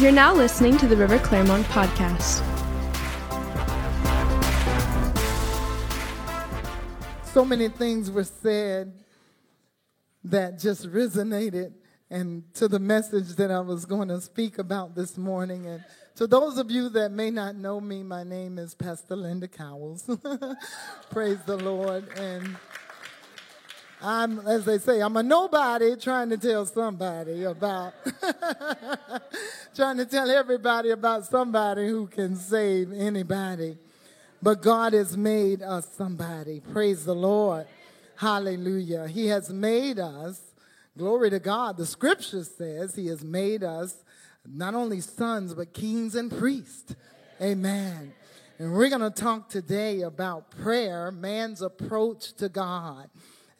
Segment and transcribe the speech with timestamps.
[0.00, 2.42] You're now listening to the River Clermont podcast.
[7.22, 8.94] So many things were said
[10.24, 11.74] that just resonated
[12.08, 15.66] and to the message that I was going to speak about this morning.
[15.66, 15.84] And
[16.16, 20.08] to those of you that may not know me, my name is Pastor Linda Cowels.
[21.10, 22.08] Praise the Lord.
[22.16, 22.56] And
[24.02, 27.92] I'm, as they say, I'm a nobody trying to tell somebody about,
[29.74, 33.76] trying to tell everybody about somebody who can save anybody.
[34.42, 36.60] But God has made us somebody.
[36.60, 37.66] Praise the Lord.
[38.16, 39.06] Hallelujah.
[39.06, 40.40] He has made us,
[40.96, 41.76] glory to God.
[41.76, 44.02] The scripture says He has made us
[44.46, 46.94] not only sons, but kings and priests.
[47.40, 48.14] Amen.
[48.58, 53.10] And we're going to talk today about prayer, man's approach to God.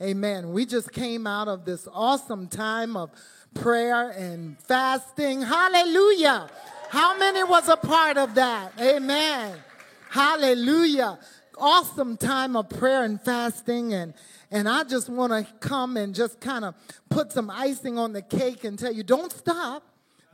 [0.03, 0.53] Amen.
[0.53, 3.11] We just came out of this awesome time of
[3.53, 5.43] prayer and fasting.
[5.43, 6.49] Hallelujah.
[6.89, 8.73] How many was a part of that?
[8.81, 9.59] Amen.
[10.09, 11.19] Hallelujah.
[11.59, 14.15] Awesome time of prayer and fasting and
[14.51, 16.75] and I just want to come and just kind of
[17.09, 19.85] put some icing on the cake and tell you don't stop.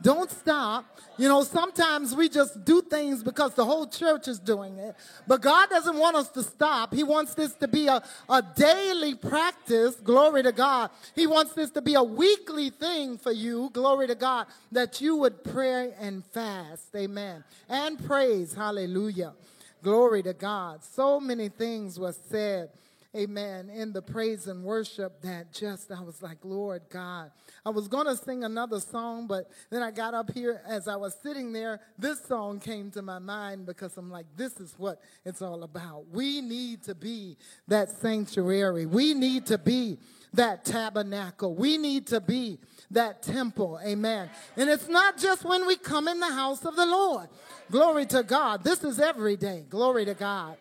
[0.01, 0.85] Don't stop.
[1.17, 4.95] You know, sometimes we just do things because the whole church is doing it.
[5.25, 6.93] But God doesn't want us to stop.
[6.93, 9.95] He wants this to be a, a daily practice.
[9.95, 10.91] Glory to God.
[11.15, 13.71] He wants this to be a weekly thing for you.
[13.73, 14.45] Glory to God.
[14.71, 16.95] That you would pray and fast.
[16.95, 17.43] Amen.
[17.67, 18.53] And praise.
[18.53, 19.33] Hallelujah.
[19.81, 20.83] Glory to God.
[20.83, 22.69] So many things were said
[23.15, 27.31] amen, in the praise and worship that just, I was like, Lord God.
[27.65, 30.95] I was going to sing another song, but then I got up here as I
[30.95, 31.79] was sitting there.
[31.97, 36.05] This song came to my mind because I'm like, this is what it's all about.
[36.11, 38.85] We need to be that sanctuary.
[38.85, 39.97] We need to be
[40.33, 41.55] that tabernacle.
[41.55, 42.59] We need to be
[42.91, 43.79] that temple.
[43.85, 44.29] Amen.
[44.55, 47.27] And it's not just when we come in the house of the Lord.
[47.71, 48.63] Glory to God.
[48.63, 49.65] This is every day.
[49.69, 50.57] Glory to God.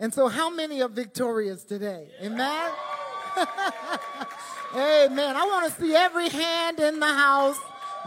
[0.00, 2.08] And so, how many are victorious today?
[2.22, 2.72] Amen?
[4.74, 5.36] Amen.
[5.36, 7.58] I want to see every hand in the house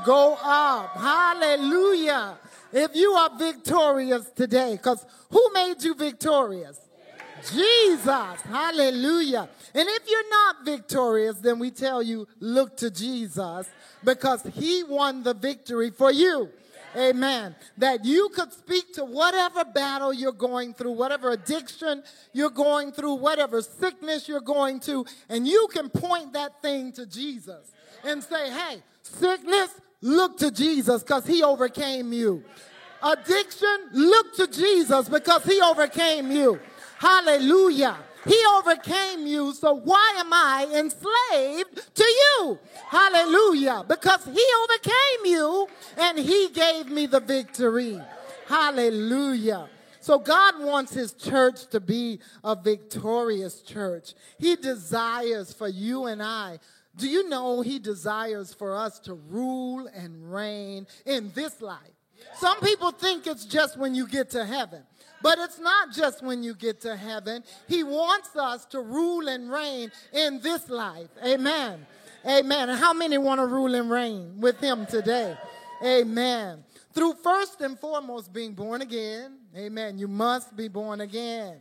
[0.03, 0.97] go up.
[0.97, 2.37] Hallelujah.
[2.71, 6.79] If you are victorious today, because who made you victorious?
[7.51, 8.41] Jesus.
[8.41, 9.47] Hallelujah.
[9.75, 13.69] And if you're not victorious, then we tell you, look to Jesus
[14.03, 16.49] because he won the victory for you.
[16.95, 17.55] Amen.
[17.77, 23.15] That you could speak to whatever battle you're going through, whatever addiction you're going through,
[23.15, 27.71] whatever sickness you're going to, and you can point that thing to Jesus
[28.03, 29.69] and say, hey, sickness,
[30.01, 32.43] look to Jesus because he overcame you.
[33.01, 36.59] Addiction, look to Jesus because he overcame you.
[36.99, 37.97] Hallelujah.
[38.25, 42.59] He overcame you, so why am I enslaved to you?
[42.87, 43.83] Hallelujah.
[43.87, 45.67] Because he overcame you
[45.97, 47.99] and he gave me the victory.
[48.47, 49.67] Hallelujah.
[49.99, 54.13] So God wants his church to be a victorious church.
[54.37, 56.59] He desires for you and I.
[56.95, 61.79] Do you know he desires for us to rule and reign in this life?
[62.35, 64.83] Some people think it's just when you get to heaven.
[65.23, 67.43] But it's not just when you get to heaven.
[67.67, 71.07] He wants us to rule and reign in this life.
[71.25, 71.87] Amen.
[72.27, 72.69] Amen.
[72.69, 75.35] And how many want to rule and reign with him today?
[75.83, 76.63] Amen.
[76.93, 79.37] Through first and foremost being born again.
[79.57, 79.97] Amen.
[79.97, 81.57] You must be born again.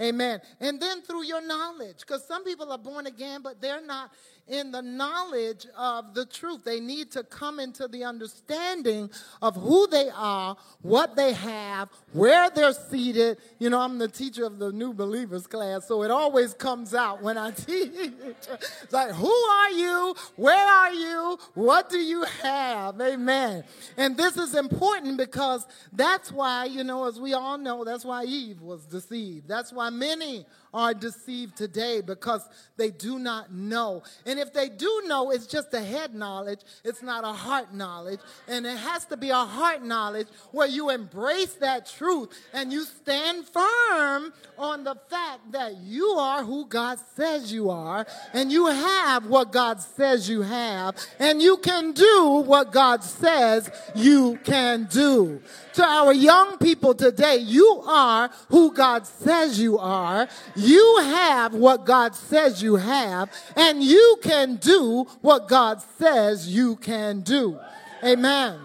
[0.00, 0.40] Amen.
[0.60, 4.10] And then through your knowledge, because some people are born again, but they're not
[4.50, 6.64] in the knowledge of the truth.
[6.64, 9.08] They need to come into the understanding
[9.40, 13.38] of who they are, what they have, where they're seated.
[13.58, 17.22] You know, I'm the teacher of the new believers class, so it always comes out
[17.22, 17.92] when I teach.
[17.94, 20.14] It's like, who are you?
[20.36, 21.38] Where are you?
[21.54, 23.00] What do you have?
[23.00, 23.64] Amen.
[23.96, 28.24] And this is important because that's why, you know, as we all know, that's why
[28.24, 29.46] Eve was deceived.
[29.46, 34.02] That's why many are deceived today because they do not know.
[34.26, 38.20] And if they do know, it's just a head knowledge, it's not a heart knowledge.
[38.48, 42.84] And it has to be a heart knowledge where you embrace that truth and you
[42.84, 48.66] stand firm on the fact that you are who God says you are and you
[48.66, 54.88] have what God says you have and you can do what God says you can
[54.90, 55.42] do.
[55.74, 60.28] To our young people today, you are who God says you are.
[60.56, 66.76] You have what God says you have, and you can do what God says you
[66.76, 67.58] can do.
[68.04, 68.58] Amen.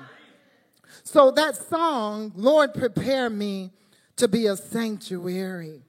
[1.03, 3.71] So that song, Lord, prepare me
[4.17, 5.81] to be a sanctuary.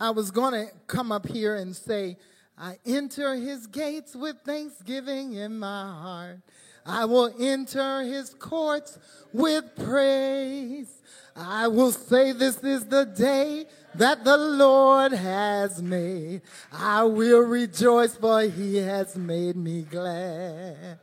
[0.00, 2.16] I was going to come up here and say,
[2.56, 6.40] I enter his gates with thanksgiving in my heart.
[6.84, 8.98] I will enter his courts
[9.32, 11.02] with praise.
[11.36, 16.42] I will say this is the day that the Lord has made.
[16.72, 20.98] I will rejoice for he has made me glad.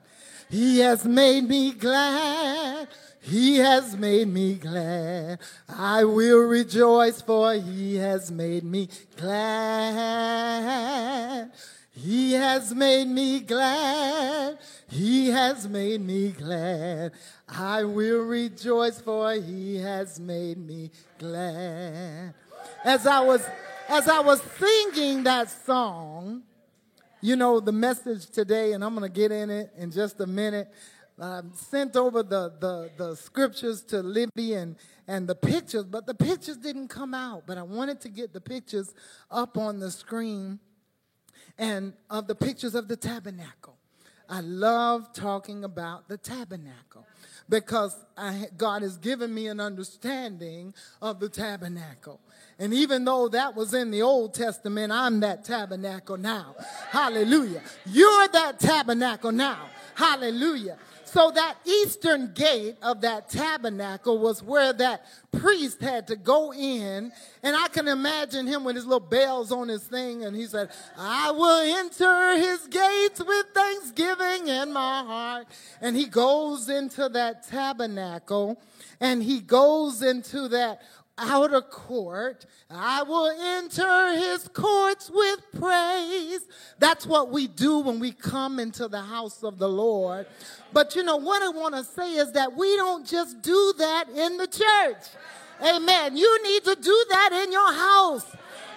[0.49, 2.87] He has made me glad.
[3.21, 5.39] He has made me glad.
[5.67, 8.87] I will rejoice for he has made me
[9.17, 10.45] glad.
[11.91, 14.59] He has made me glad.
[14.89, 17.13] He has made me glad.
[17.47, 22.35] I will rejoice for he has made me glad.
[22.85, 23.43] As I was
[23.89, 26.43] as I was singing that song,
[27.19, 30.27] you know the message today, and I'm going to get in it in just a
[30.27, 30.71] minute.
[31.19, 34.75] I sent over the, the, the scriptures to Libby and,
[35.07, 37.43] and the pictures, but the pictures didn't come out.
[37.47, 38.93] But I wanted to get the pictures
[39.31, 40.59] up on the screen
[41.57, 43.77] and of the pictures of the tabernacle.
[44.29, 47.07] I love talking about the tabernacle
[47.49, 52.19] because I, God has given me an understanding of the tabernacle.
[52.57, 56.55] And even though that was in the Old Testament, I'm that tabernacle now.
[56.89, 57.61] Hallelujah.
[57.85, 59.67] You're that tabernacle now.
[59.95, 60.77] Hallelujah.
[61.15, 67.09] So that eastern gate of that tabernacle was where that priest had to go in.
[67.41, 70.25] And I can imagine him with his little bells on his thing.
[70.25, 75.47] And he said, I will enter his gates with thanksgiving in my heart.
[75.79, 78.61] And he goes into that tabernacle
[78.99, 80.81] and he goes into that
[81.17, 82.45] outer court.
[82.69, 86.41] I will enter his courts with praise.
[86.79, 90.27] That's what we do when we come into the house of the Lord.
[90.73, 94.09] But you know, what I want to say is that we don't just do that
[94.09, 95.03] in the church.
[95.61, 96.17] Amen.
[96.17, 98.25] You need to do that in your house.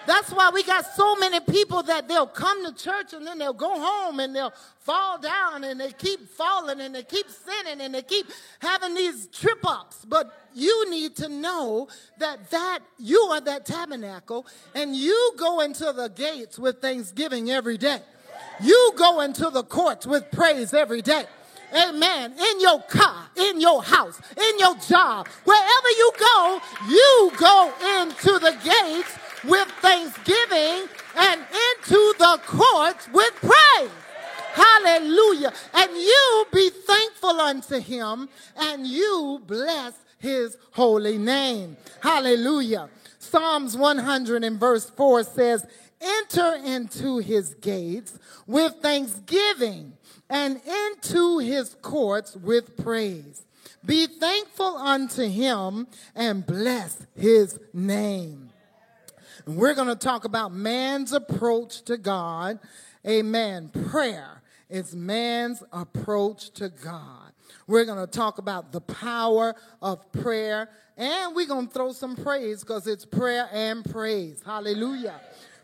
[0.07, 3.53] That's why we got so many people that they'll come to church and then they'll
[3.53, 7.93] go home and they'll fall down and they keep falling and they keep sinning and
[7.93, 8.25] they keep
[8.59, 10.05] having these trip ups.
[10.05, 11.87] But you need to know
[12.17, 17.77] that that you are that tabernacle and you go into the gates with thanksgiving every
[17.77, 18.01] day.
[18.61, 21.25] You go into the courts with praise every day.
[21.73, 22.33] Amen.
[22.33, 28.39] In your car, in your house, in your job, wherever you go, you go into
[28.39, 33.91] the gates with thanksgiving and into the courts with praise.
[34.53, 35.53] Hallelujah.
[35.73, 41.77] And you be thankful unto him and you bless his holy name.
[42.01, 42.89] Hallelujah.
[43.19, 45.65] Psalms 100 and verse 4 says,
[46.01, 49.93] Enter into his gates with thanksgiving
[50.29, 53.45] and into his courts with praise.
[53.85, 58.48] Be thankful unto him and bless his name.
[59.49, 62.59] And we're going to talk about man's approach to God.
[63.07, 63.69] Amen.
[63.89, 67.31] Prayer is man's approach to God.
[67.65, 70.69] We're going to talk about the power of prayer.
[70.97, 74.43] And we're going to throw some praise because it's prayer and praise.
[74.45, 75.19] Hallelujah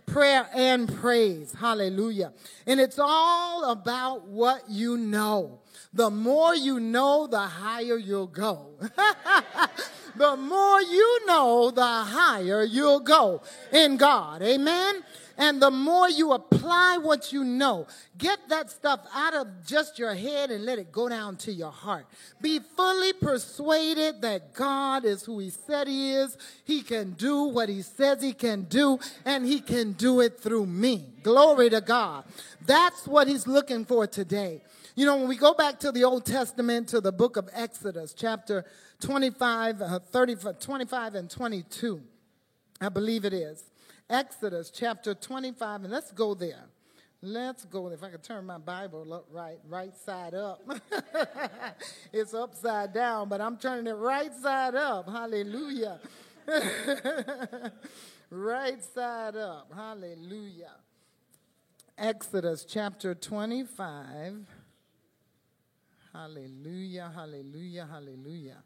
[0.05, 1.53] prayer and praise.
[1.59, 2.31] Hallelujah.
[2.67, 5.61] And it's all about what you know.
[5.93, 8.73] The more you know, the higher you'll go.
[10.17, 13.41] the more you know, the higher you'll go
[13.71, 14.41] in God.
[14.41, 15.03] Amen.
[15.37, 20.15] And the more you apply what you know, get that stuff out of just your
[20.15, 22.05] head and let it go down to your heart.
[22.41, 26.37] Be fully persuaded that God is who He said He is.
[26.63, 30.67] He can do what He says He can do, and He can do it through
[30.67, 31.03] me.
[31.21, 32.23] Glory to God.
[32.65, 34.61] That's what He's looking for today.
[34.97, 38.13] You know, when we go back to the Old Testament, to the book of Exodus,
[38.13, 38.63] chapter
[39.01, 42.01] 25, uh, 30, 25 and 22,
[42.79, 43.65] I believe it is.
[44.09, 46.63] Exodus chapter 25, and let's go there.
[47.21, 47.89] Let's go.
[47.89, 50.61] If I could turn my Bible up right, right side up.
[52.13, 55.09] it's upside down, but I'm turning it right side up.
[55.09, 55.99] Hallelujah.
[58.29, 59.73] right side up.
[59.75, 60.75] Hallelujah.
[61.97, 64.45] Exodus chapter 25.
[66.15, 68.63] Hallelujah, hallelujah, hallelujah.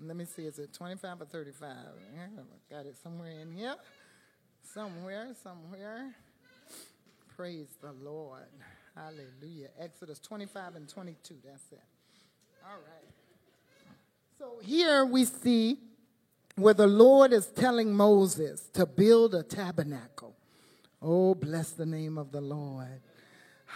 [0.00, 1.68] Let me see, is it 25 or 35?
[2.14, 2.26] Yeah,
[2.70, 3.74] got it somewhere in here.
[4.72, 6.14] Somewhere, somewhere.
[7.36, 8.48] Praise the Lord.
[8.96, 9.68] Hallelujah.
[9.78, 11.34] Exodus 25 and 22.
[11.44, 11.82] That's it.
[12.64, 13.12] All right.
[14.38, 15.78] So here we see
[16.56, 20.34] where the Lord is telling Moses to build a tabernacle.
[21.02, 23.02] Oh, bless the name of the Lord.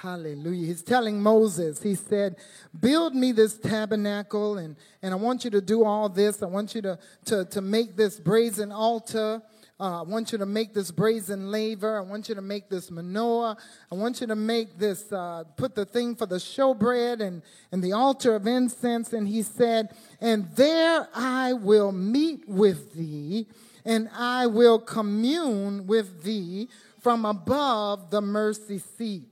[0.02, 0.66] Hallelujah.
[0.66, 2.36] He's telling Moses, he said,
[2.78, 6.42] Build me this tabernacle, and, and I want you to do all this.
[6.42, 9.42] I want you to, to, to make this brazen altar
[9.80, 11.98] uh, I want you to make this brazen laver.
[11.98, 13.56] I want you to make this menorah.
[13.92, 17.82] I want you to make this, uh, put the thing for the showbread and, and
[17.82, 19.12] the altar of incense.
[19.12, 23.46] And he said, And there I will meet with thee,
[23.84, 26.68] and I will commune with thee
[27.00, 29.27] from above the mercy seat,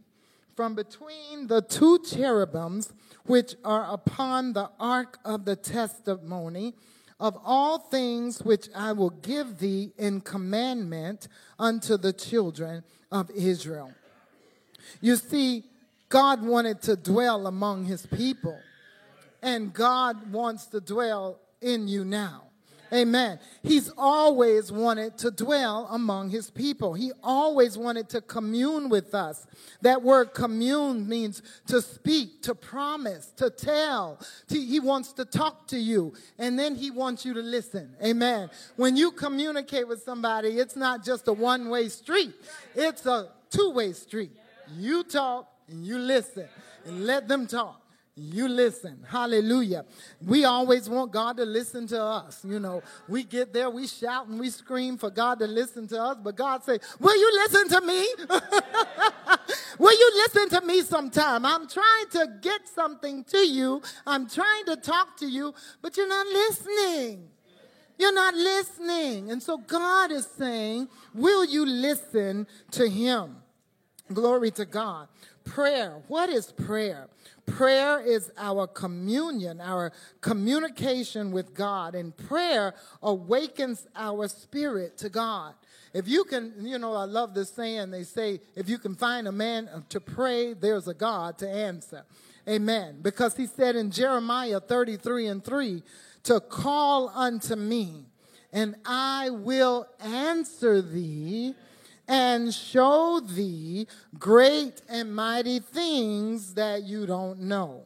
[0.57, 2.93] from between the two cherubims
[3.27, 6.75] which are upon the ark of the testimony
[7.21, 13.93] of all things which I will give thee in commandment unto the children of Israel.
[15.01, 15.65] You see,
[16.09, 18.59] God wanted to dwell among his people,
[19.43, 22.46] and God wants to dwell in you now.
[22.93, 23.39] Amen.
[23.63, 26.95] He's always wanted to dwell among his people.
[26.95, 29.47] He always wanted to commune with us.
[29.83, 34.21] That word commune means to speak, to promise, to tell.
[34.49, 37.95] he wants to talk to you, and then he wants you to listen.
[38.05, 38.51] Amen.
[38.77, 42.35] When you communicate with somebody, it's not just a one way street,
[42.75, 44.33] it's a two way street.
[44.77, 46.49] You talk and you listen,
[46.85, 47.86] and let them talk
[48.17, 49.05] you listen.
[49.07, 49.85] Hallelujah.
[50.25, 52.43] We always want God to listen to us.
[52.45, 56.03] You know, we get there, we shout and we scream for God to listen to
[56.03, 58.07] us, but God say, Will you listen to me?
[59.79, 61.45] Will you listen to me sometime?
[61.45, 63.83] I'm trying to get something to you.
[64.07, 67.29] I'm trying to talk to you, but you're not listening.
[67.99, 69.31] You're not listening.
[69.31, 73.37] And so God is saying, Will you listen to Him?
[74.11, 75.09] Glory to God.
[75.45, 76.03] Prayer.
[76.09, 77.09] What is prayer?
[77.47, 85.55] Prayer is our communion, our communication with God, and prayer awakens our spirit to God.
[85.95, 89.29] If you can, you know, I love this saying, they say, if you can find
[89.29, 92.05] a man to pray, there's a God to answer.
[92.49, 92.99] Amen.
[93.01, 95.83] Because he said in Jeremiah 33 and 3,
[96.25, 98.07] to call unto me,
[98.53, 101.55] and I will answer thee
[102.09, 103.87] and show thee
[104.19, 107.85] great and mighty things that you don't know.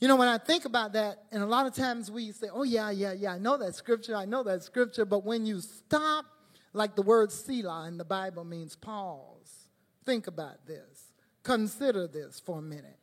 [0.00, 2.64] You know, when I think about that, and a lot of times we say, oh,
[2.64, 6.26] yeah, yeah, yeah, I know that scripture, I know that scripture, but when you stop,
[6.74, 9.68] like the word Selah in the Bible means pause,
[10.04, 12.98] think about this, consider this for a minute.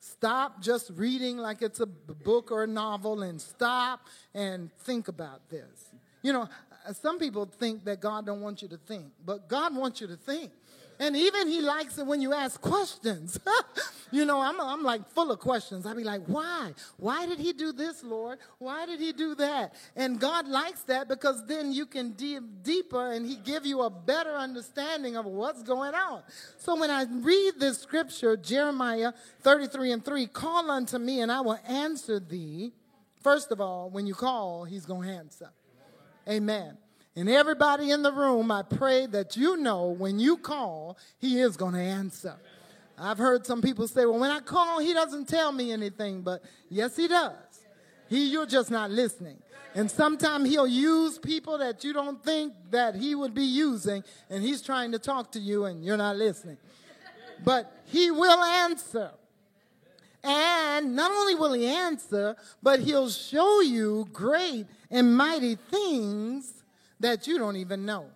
[0.00, 5.48] Stop just reading like it's a book or a novel and stop and think about
[5.50, 5.90] this.
[6.22, 6.48] You know,
[6.88, 10.06] Uh, some people think that God don't want you to think, but God wants you
[10.06, 10.50] to think.
[11.00, 13.38] And even he likes it when you ask questions.
[14.10, 15.86] you know, I'm, I'm like full of questions.
[15.86, 16.72] I'd be like, why?
[16.96, 18.38] Why did he do this, Lord?
[18.58, 19.74] Why did he do that?
[19.94, 23.90] And God likes that because then you can dive deeper and he give you a
[23.90, 26.22] better understanding of what's going on.
[26.56, 31.42] So when I read this scripture, Jeremiah 33 and 3, call unto me and I
[31.42, 32.72] will answer thee.
[33.22, 35.50] First of all, when you call, he's going to answer.
[36.28, 36.76] Amen.
[37.16, 41.56] And everybody in the room, I pray that you know when you call, he is
[41.56, 42.36] going to answer.
[42.96, 46.42] I've heard some people say, well, when I call, he doesn't tell me anything, but
[46.68, 47.32] yes, he does.
[48.08, 49.38] He, you're just not listening.
[49.74, 54.42] And sometimes he'll use people that you don't think that he would be using, and
[54.42, 56.56] he's trying to talk to you and you're not listening.
[57.44, 59.10] But he will answer.
[60.24, 66.62] And not only will he answer, but he'll show you great and mighty things
[67.00, 68.06] that you don't even know.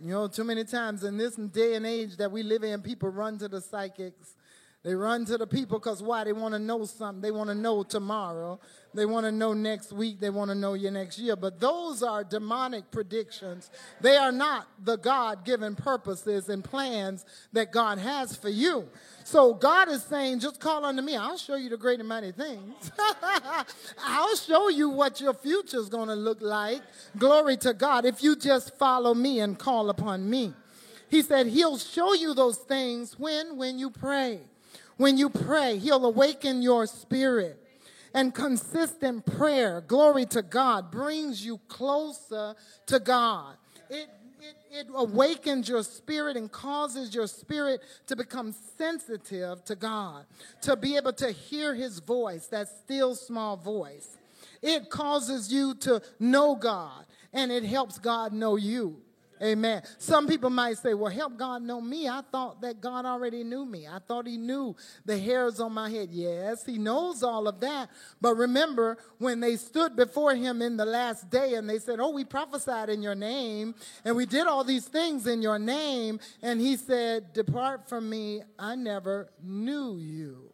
[0.00, 3.08] You know, too many times in this day and age that we live in, people
[3.08, 4.33] run to the psychics.
[4.84, 6.24] They run to the people because why?
[6.24, 7.22] They want to know something.
[7.22, 8.60] They want to know tomorrow.
[8.92, 10.20] They want to know next week.
[10.20, 11.36] They want to know your next year.
[11.36, 13.70] But those are demonic predictions.
[14.02, 17.24] They are not the God given purposes and plans
[17.54, 18.86] that God has for you.
[19.24, 21.16] So God is saying, just call unto me.
[21.16, 22.92] I'll show you the great and mighty things.
[24.04, 26.82] I'll show you what your future is going to look like.
[27.16, 28.04] Glory to God.
[28.04, 30.52] If you just follow me and call upon me.
[31.08, 33.56] He said he'll show you those things when?
[33.56, 34.40] When you pray.
[34.96, 37.60] When you pray, he'll awaken your spirit.
[38.12, 42.54] And consistent prayer, glory to God, brings you closer
[42.86, 43.56] to God.
[43.90, 44.08] It
[44.44, 50.26] it, it awakens your spirit and causes your spirit to become sensitive to God,
[50.62, 54.16] to be able to hear his voice, that still small voice.
[54.60, 59.00] It causes you to know God, and it helps God know you.
[59.44, 59.82] Amen.
[59.98, 62.08] Some people might say, well, help God know me.
[62.08, 63.86] I thought that God already knew me.
[63.86, 64.74] I thought he knew
[65.04, 66.08] the hairs on my head.
[66.12, 67.90] Yes, he knows all of that.
[68.22, 72.10] But remember, when they stood before him in the last day and they said, oh,
[72.10, 73.74] we prophesied in your name
[74.06, 76.20] and we did all these things in your name.
[76.40, 78.42] And he said, depart from me.
[78.58, 80.53] I never knew you.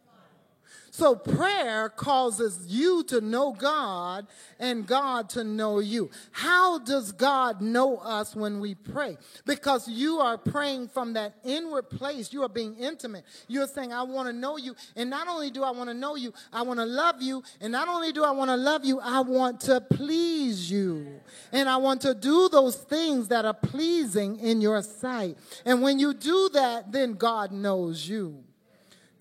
[0.91, 4.27] So prayer causes you to know God
[4.59, 6.11] and God to know you.
[6.31, 9.17] How does God know us when we pray?
[9.45, 12.33] Because you are praying from that inward place.
[12.33, 13.23] You are being intimate.
[13.47, 14.75] You're saying, I want to know you.
[14.97, 17.41] And not only do I want to know you, I want to love you.
[17.61, 21.21] And not only do I want to love you, I want to please you.
[21.53, 25.37] And I want to do those things that are pleasing in your sight.
[25.63, 28.43] And when you do that, then God knows you.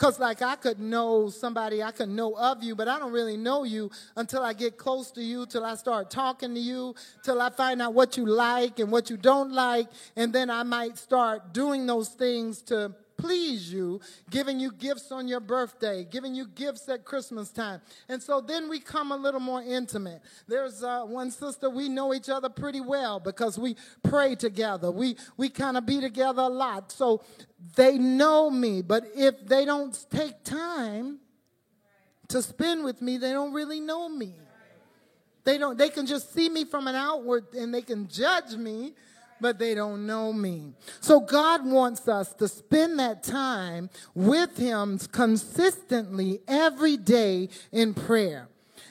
[0.00, 3.37] Because, like, I could know somebody, I could know of you, but I don't really
[3.37, 7.38] know you until I get close to you, till I start talking to you, till
[7.38, 9.88] I find out what you like and what you don't like.
[10.16, 14.00] And then I might start doing those things to please you,
[14.31, 17.81] giving you gifts on your birthday, giving you gifts at Christmas time.
[18.09, 20.23] And so then we come a little more intimate.
[20.49, 24.91] There's uh, one sister, we know each other pretty well because we pray together.
[24.91, 26.93] We, we kind of be together a lot.
[26.93, 27.23] So
[27.77, 31.19] they know me, but if they don't take time
[32.29, 34.35] to spend with me, they don't really know me.
[35.45, 38.93] They don't they can just see me from an outward and they can judge me
[39.40, 40.75] but they don't know me.
[41.00, 48.49] So God wants us to spend that time with Him consistently every day in prayer.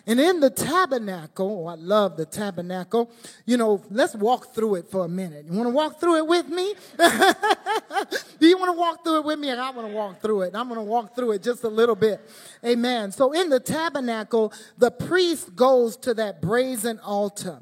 [0.09, 3.11] And in the tabernacle, oh, I love the tabernacle.
[3.45, 5.45] You know, let's walk through it for a minute.
[5.45, 6.73] You want to walk through it with me?
[8.39, 9.49] Do you want to walk through it with me?
[9.49, 10.55] And I want to walk through it.
[10.55, 12.21] I'm going to walk through it just a little bit.
[12.65, 13.11] Amen.
[13.11, 17.61] So in the tabernacle, the priest goes to that brazen altar.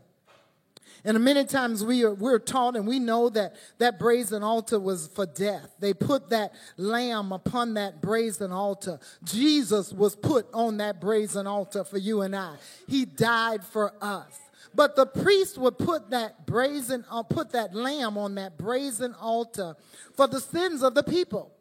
[1.03, 5.07] And many times we are, we're taught and we know that that brazen altar was
[5.07, 5.75] for death.
[5.79, 8.99] They put that lamb upon that brazen altar.
[9.23, 12.55] Jesus was put on that brazen altar for you and I.
[12.87, 14.39] He died for us.
[14.75, 19.75] But the priest would put that brazen, uh, put that lamb on that brazen altar
[20.15, 21.51] for the sins of the people.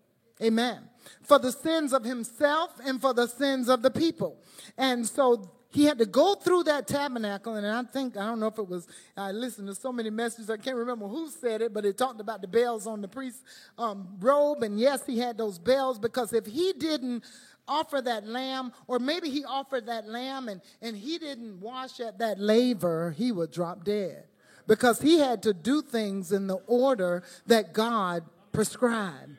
[0.42, 0.82] Amen.
[1.22, 4.36] For the sins of himself and for the sins of the people.
[4.76, 8.46] And so he had to go through that tabernacle, and I think, I don't know
[8.46, 11.74] if it was, I listened to so many messages, I can't remember who said it,
[11.74, 13.42] but it talked about the bells on the priest's
[13.76, 17.24] um, robe, and yes, he had those bells, because if he didn't
[17.68, 22.20] offer that lamb, or maybe he offered that lamb and, and he didn't wash at
[22.20, 24.24] that laver, he would drop dead.
[24.66, 29.36] Because he had to do things in the order that God prescribed.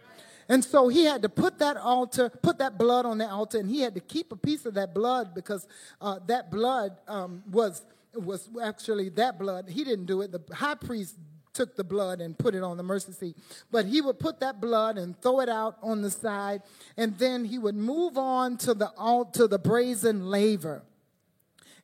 [0.50, 3.70] And so he had to put that altar, put that blood on the altar, and
[3.70, 5.68] he had to keep a piece of that blood because
[6.00, 7.82] uh, that blood um, was
[8.14, 9.70] was actually that blood.
[9.70, 10.32] He didn't do it.
[10.32, 11.16] The high priest
[11.54, 13.36] took the blood and put it on the mercy seat.
[13.72, 16.62] But he would put that blood and throw it out on the side,
[16.96, 20.84] and then he would move on to the altar, the brazen laver.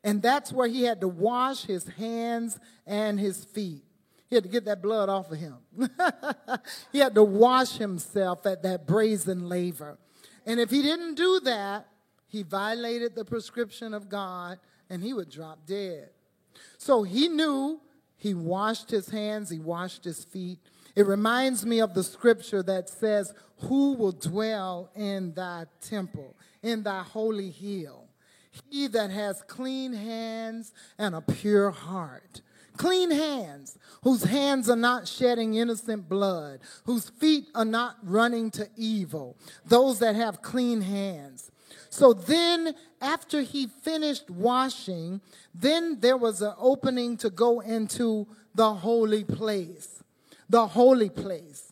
[0.03, 3.83] And that's where he had to wash his hands and his feet.
[4.33, 5.57] He had to get that blood off of him.
[6.91, 9.99] he had to wash himself at that brazen laver.
[10.47, 11.85] And if he didn't do that,
[12.25, 14.57] he violated the prescription of God
[14.89, 16.09] and he would drop dead.
[16.79, 17.79] So he knew
[18.17, 20.57] he washed his hands, he washed his feet.
[20.95, 23.35] It reminds me of the scripture that says,
[23.67, 28.07] Who will dwell in thy temple, in thy holy hill?
[28.71, 32.41] He that has clean hands and a pure heart
[32.77, 38.67] clean hands, whose hands are not shedding innocent blood, whose feet are not running to
[38.75, 41.51] evil, those that have clean hands.
[41.89, 45.21] So then, after he finished washing,
[45.53, 50.03] then there was an opening to go into the holy place.
[50.49, 51.71] The holy place.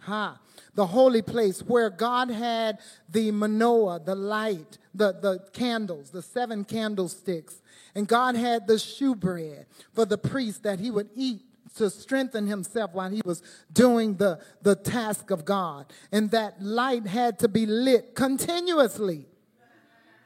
[0.00, 0.40] Ha.
[0.74, 6.64] The holy place where God had the menorah, the light, the, the candles, the seven
[6.64, 7.60] candlesticks,
[7.94, 11.42] and God had the shewbread for the priest that he would eat
[11.76, 15.92] to strengthen himself while he was doing the, the task of God.
[16.10, 19.26] And that light had to be lit continuously,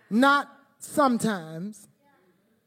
[0.09, 0.48] not
[0.79, 1.87] sometimes,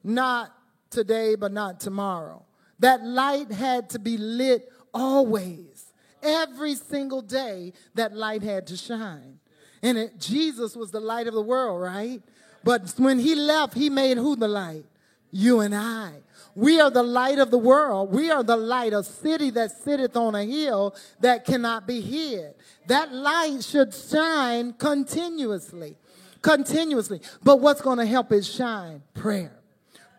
[0.04, 0.54] not
[0.90, 2.46] today, but not tomorrow.
[2.80, 5.92] That light had to be lit always.
[6.22, 9.40] Every single day, that light had to shine.
[9.82, 12.22] And it, Jesus was the light of the world, right?
[12.68, 14.84] But when he left, he made who the light?
[15.32, 16.12] You and I.
[16.54, 18.12] We are the light of the world.
[18.12, 22.56] We are the light, a city that sitteth on a hill that cannot be hid.
[22.88, 25.96] That light should shine continuously.
[26.42, 27.22] Continuously.
[27.42, 29.02] But what's going to help it shine?
[29.14, 29.54] Prayer.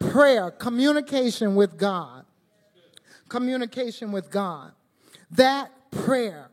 [0.00, 2.24] Prayer, communication with God.
[3.28, 4.72] Communication with God.
[5.32, 6.47] That prayer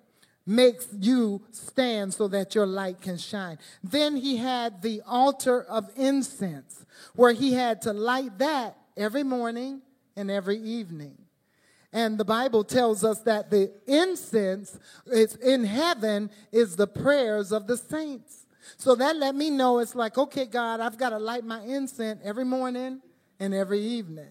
[0.45, 3.57] makes you stand so that your light can shine.
[3.83, 9.81] Then he had the altar of incense where he had to light that every morning
[10.15, 11.17] and every evening.
[11.91, 14.77] And the Bible tells us that the incense
[15.07, 18.45] is in heaven is the prayers of the saints.
[18.77, 22.19] So that let me know it's like, okay, God, I've got to light my incense
[22.23, 23.01] every morning
[23.39, 24.27] and every evening.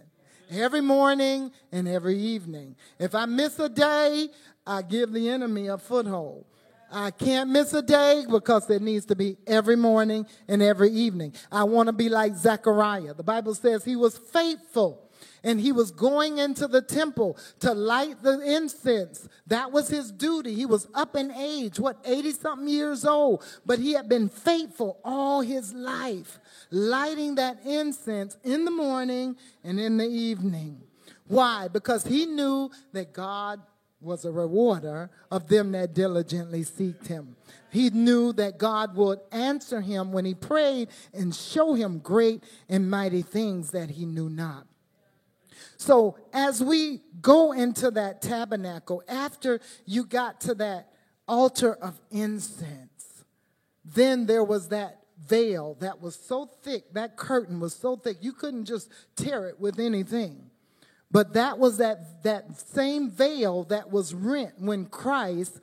[0.50, 2.76] Every morning and every evening.
[2.98, 4.28] If I miss a day,
[4.66, 6.44] I give the enemy a foothold.
[6.90, 11.34] I can't miss a day because it needs to be every morning and every evening.
[11.50, 13.14] I want to be like Zechariah.
[13.14, 15.04] The Bible says he was faithful
[15.42, 19.28] and he was going into the temple to light the incense.
[19.46, 20.54] That was his duty.
[20.54, 25.00] He was up in age, what, 80 something years old, but he had been faithful
[25.04, 26.38] all his life,
[26.70, 30.80] lighting that incense in the morning and in the evening.
[31.26, 31.68] Why?
[31.68, 33.60] Because he knew that God
[34.04, 37.36] was a rewarder of them that diligently seeked him.
[37.70, 42.90] He knew that God would answer him when he prayed and show him great and
[42.90, 44.66] mighty things that he knew not.
[45.76, 50.88] So, as we go into that tabernacle, after you got to that
[51.26, 53.24] altar of incense,
[53.84, 58.32] then there was that veil that was so thick, that curtain was so thick, you
[58.32, 60.50] couldn't just tear it with anything.
[61.14, 65.60] But that was that, that same veil that was rent when Christ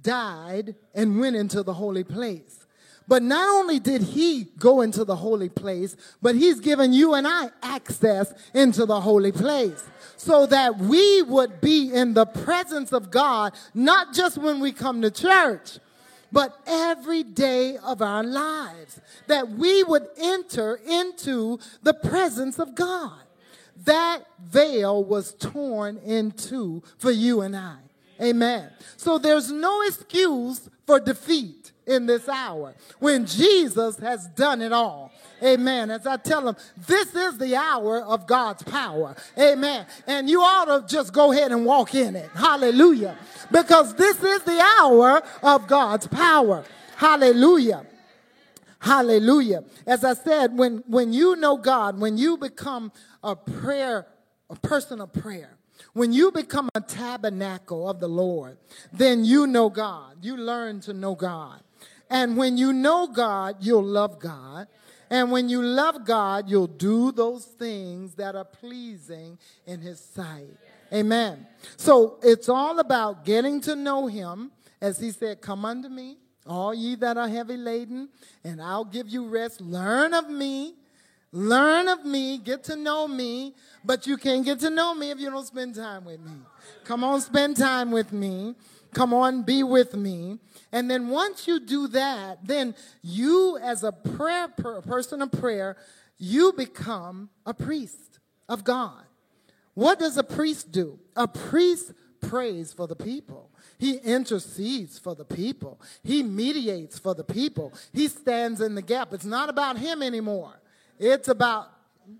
[0.00, 2.64] died and went into the holy place.
[3.06, 7.28] But not only did he go into the holy place, but he's given you and
[7.28, 9.84] I access into the holy place
[10.16, 15.02] so that we would be in the presence of God, not just when we come
[15.02, 15.80] to church,
[16.32, 23.20] but every day of our lives, that we would enter into the presence of God
[23.84, 27.76] that veil was torn in two for you and I.
[28.20, 28.70] Amen.
[28.96, 35.12] So there's no excuse for defeat in this hour when Jesus has done it all.
[35.42, 35.90] Amen.
[35.90, 36.56] As I tell them,
[36.86, 39.14] this is the hour of God's power.
[39.38, 39.86] Amen.
[40.06, 42.30] And you ought to just go ahead and walk in it.
[42.34, 43.16] Hallelujah.
[43.50, 46.64] Because this is the hour of God's power.
[46.96, 47.84] Hallelujah.
[48.78, 49.64] Hallelujah.
[49.86, 52.92] As I said, when, when you know God, when you become
[53.24, 54.06] a prayer,
[54.50, 55.56] a person of prayer.
[55.92, 58.58] When you become a tabernacle of the Lord,
[58.92, 60.18] then you know God.
[60.22, 61.60] You learn to know God.
[62.08, 64.68] And when you know God, you'll love God.
[65.10, 70.56] And when you love God, you'll do those things that are pleasing in His sight.
[70.92, 71.46] Amen.
[71.76, 74.52] So it's all about getting to know Him.
[74.80, 78.08] As He said, Come unto me, all ye that are heavy laden,
[78.44, 79.60] and I'll give you rest.
[79.60, 80.74] Learn of me
[81.34, 85.18] Learn of me, get to know me, but you can't get to know me if
[85.18, 86.30] you don't spend time with me.
[86.84, 88.54] Come on, spend time with me.
[88.92, 90.38] Come on, be with me.
[90.70, 95.76] And then once you do that, then you, as a prayer per, person of prayer,
[96.18, 99.02] you become a priest of God.
[99.74, 101.00] What does a priest do?
[101.16, 103.50] A priest prays for the people.
[103.76, 105.80] He intercedes for the people.
[106.04, 107.72] He mediates for the people.
[107.92, 109.12] He stands in the gap.
[109.12, 110.60] It's not about him anymore.
[110.98, 111.70] It's about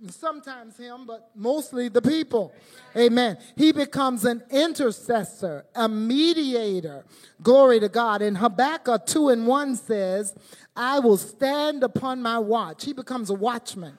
[0.08, 2.52] sometimes him, but mostly the people.
[2.96, 3.38] Amen.
[3.56, 7.04] He becomes an intercessor, a mediator.
[7.42, 8.22] Glory to God.
[8.22, 10.34] And Habakkuk 2 and 1 says,
[10.74, 12.84] I will stand upon my watch.
[12.84, 13.98] He becomes a watchman.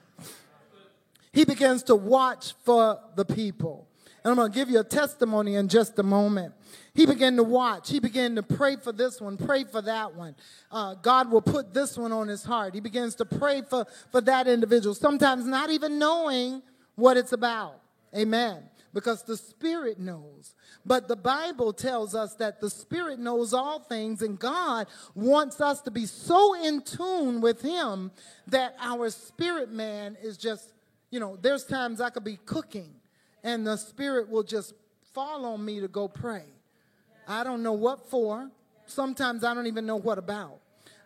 [1.32, 3.86] He begins to watch for the people.
[4.26, 6.52] And I'm going to give you a testimony in just a moment.
[6.94, 7.88] He began to watch.
[7.88, 10.34] He began to pray for this one, pray for that one.
[10.68, 12.74] Uh, God will put this one on his heart.
[12.74, 16.60] He begins to pray for, for that individual, sometimes not even knowing
[16.96, 17.80] what it's about.
[18.16, 18.64] Amen.
[18.92, 20.56] Because the Spirit knows.
[20.84, 25.82] But the Bible tells us that the Spirit knows all things, and God wants us
[25.82, 28.10] to be so in tune with Him
[28.48, 30.72] that our spirit man is just,
[31.12, 32.92] you know, there's times I could be cooking,
[33.46, 34.74] and the Spirit will just
[35.14, 36.42] fall on me to go pray.
[37.28, 38.50] I don't know what for.
[38.86, 40.58] Sometimes I don't even know what about.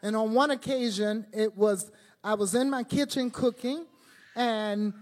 [0.02, 1.92] And on one occasion, it was,
[2.24, 3.84] I was in my kitchen cooking,
[4.34, 4.94] and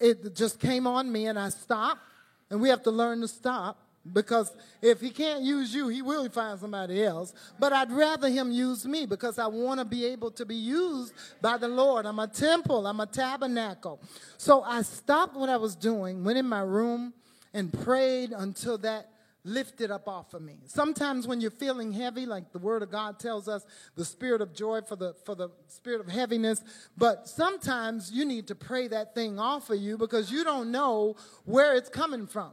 [0.00, 2.00] it just came on me, and I stopped.
[2.48, 3.78] And we have to learn to stop
[4.12, 7.34] because if he can't use you, he will find somebody else.
[7.58, 11.12] But I'd rather him use me because I want to be able to be used
[11.42, 12.06] by the Lord.
[12.06, 14.00] I'm a temple, I'm a tabernacle.
[14.38, 17.12] So I stopped what I was doing, went in my room,
[17.52, 19.10] and prayed until that
[19.44, 20.58] lifted up off of me.
[20.66, 23.64] Sometimes when you're feeling heavy, like the word of God tells us,
[23.96, 26.62] the spirit of joy for the for the spirit of heaviness,
[26.96, 31.16] but sometimes you need to pray that thing off of you because you don't know
[31.44, 32.50] where it's coming from.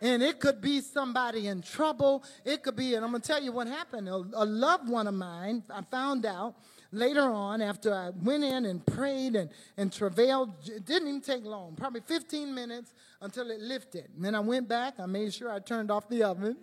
[0.00, 2.24] And it could be somebody in trouble.
[2.44, 4.08] It could be, and I'm going to tell you what happened.
[4.08, 6.54] A, a loved one of mine, I found out
[6.92, 10.54] later on after I went in and prayed and, and travailed.
[10.66, 14.08] It didn't even take long, probably 15 minutes until it lifted.
[14.16, 14.94] And then I went back.
[14.98, 16.56] I made sure I turned off the oven.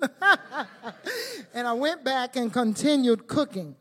[1.54, 3.76] and I went back and continued cooking.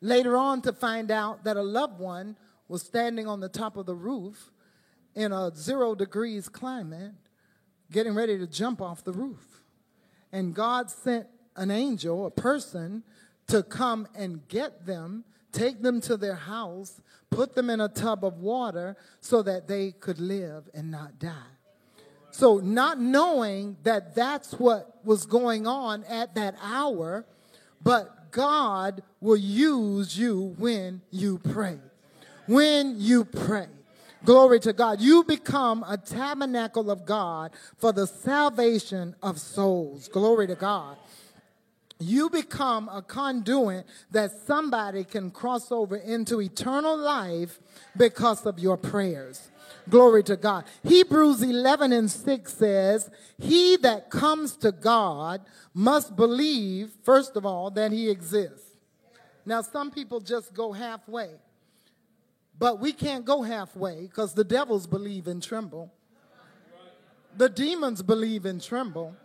[0.00, 2.36] later on to find out that a loved one
[2.68, 4.50] was standing on the top of the roof
[5.14, 7.12] in a zero degrees climate,
[7.94, 9.62] getting ready to jump off the roof.
[10.32, 13.04] And God sent an angel, a person,
[13.46, 18.24] to come and get them, take them to their house, put them in a tub
[18.24, 21.52] of water so that they could live and not die.
[22.32, 27.24] So, not knowing that that's what was going on at that hour,
[27.80, 31.78] but God will use you when you pray.
[32.46, 33.68] When you pray.
[34.24, 35.00] Glory to God.
[35.00, 40.08] You become a tabernacle of God for the salvation of souls.
[40.08, 40.96] Glory to God
[41.98, 47.58] you become a conduit that somebody can cross over into eternal life
[47.96, 49.50] because of your prayers.
[49.88, 50.64] Glory to God.
[50.82, 57.70] Hebrews 11 and 6 says, He that comes to God must believe, first of all,
[57.72, 58.76] that He exists.
[59.46, 61.30] Now, some people just go halfway,
[62.58, 65.92] but we can't go halfway because the devils believe and tremble,
[67.36, 69.16] the demons believe and tremble.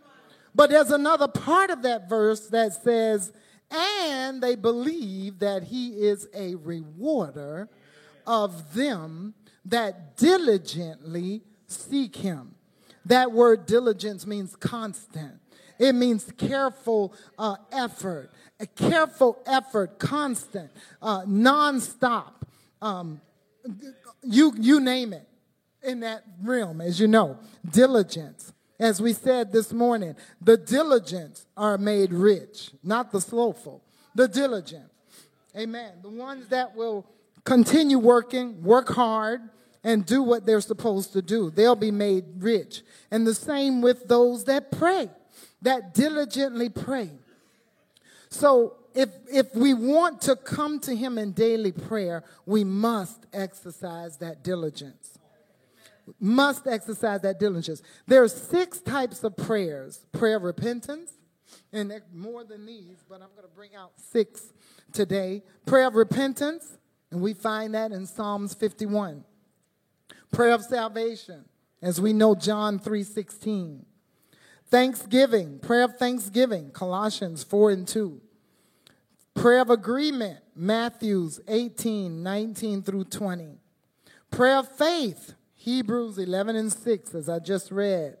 [0.54, 3.32] But there's another part of that verse that says,
[3.70, 7.68] and they believe that he is a rewarder
[8.26, 12.56] of them that diligently seek him.
[13.04, 15.40] That word diligence means constant.
[15.78, 22.32] It means careful uh, effort, a careful effort, constant, uh, nonstop.
[22.82, 23.20] Um,
[24.22, 25.28] you you name it
[25.82, 27.38] in that realm, as you know,
[27.70, 28.52] diligence.
[28.78, 33.82] As we said this morning, the diligent are made rich, not the slothful.
[34.14, 34.90] The diligent.
[35.56, 35.92] Amen.
[36.02, 37.06] The ones that will
[37.44, 39.42] continue working, work hard,
[39.84, 41.50] and do what they're supposed to do.
[41.50, 42.82] They'll be made rich.
[43.10, 45.10] And the same with those that pray,
[45.62, 47.10] that diligently pray.
[48.30, 54.18] So if, if we want to come to Him in daily prayer, we must exercise
[54.18, 55.18] that diligence
[56.18, 57.82] must exercise that diligence.
[58.06, 61.12] There are six types of prayers prayer of repentance,
[61.72, 64.52] and more than these, but I'm going to bring out six
[64.92, 65.42] today.
[65.66, 66.78] Prayer of repentance,
[67.10, 69.24] and we find that in Psalms 51.
[70.32, 71.44] Prayer of salvation,
[71.82, 73.84] as we know John 3:16.
[74.66, 78.20] Thanksgiving, prayer of thanksgiving, Colossians 4 and 2.
[79.40, 83.56] Prayer of agreement, Matthews 18, 19 through 20.
[84.30, 88.18] Prayer of faith, Hebrews 11 and 6, as I just read,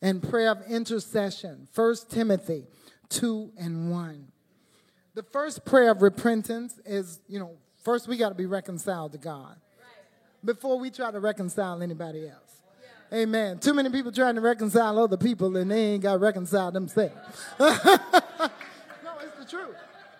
[0.00, 2.64] and prayer of intercession, 1 Timothy
[3.10, 4.28] 2 and 1.
[5.12, 9.18] The first prayer of repentance is, you know, first we got to be reconciled to
[9.18, 9.56] God
[10.42, 12.62] before we try to reconcile anybody else.
[13.12, 13.58] Amen.
[13.58, 17.14] Too many people trying to reconcile other people and they ain't got reconciled themselves.
[17.60, 19.76] no, it's the truth.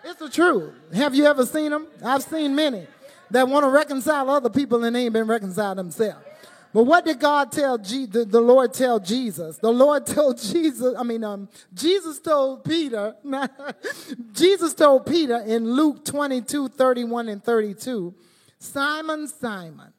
[0.09, 0.73] It's the truth.
[0.95, 1.89] Have you ever seen them?
[2.01, 2.87] I've seen many
[3.33, 6.25] that want to reconcile other people and they ain't been reconciled themselves.
[6.73, 9.59] But what did God tell Je- the, the Lord tell Jesus?
[9.59, 13.17] The Lord told Jesus, I mean, um, Jesus told Peter,
[14.33, 18.15] Jesus told Peter in Luke 22, 31 and 32,
[18.61, 19.93] Simon, Simon,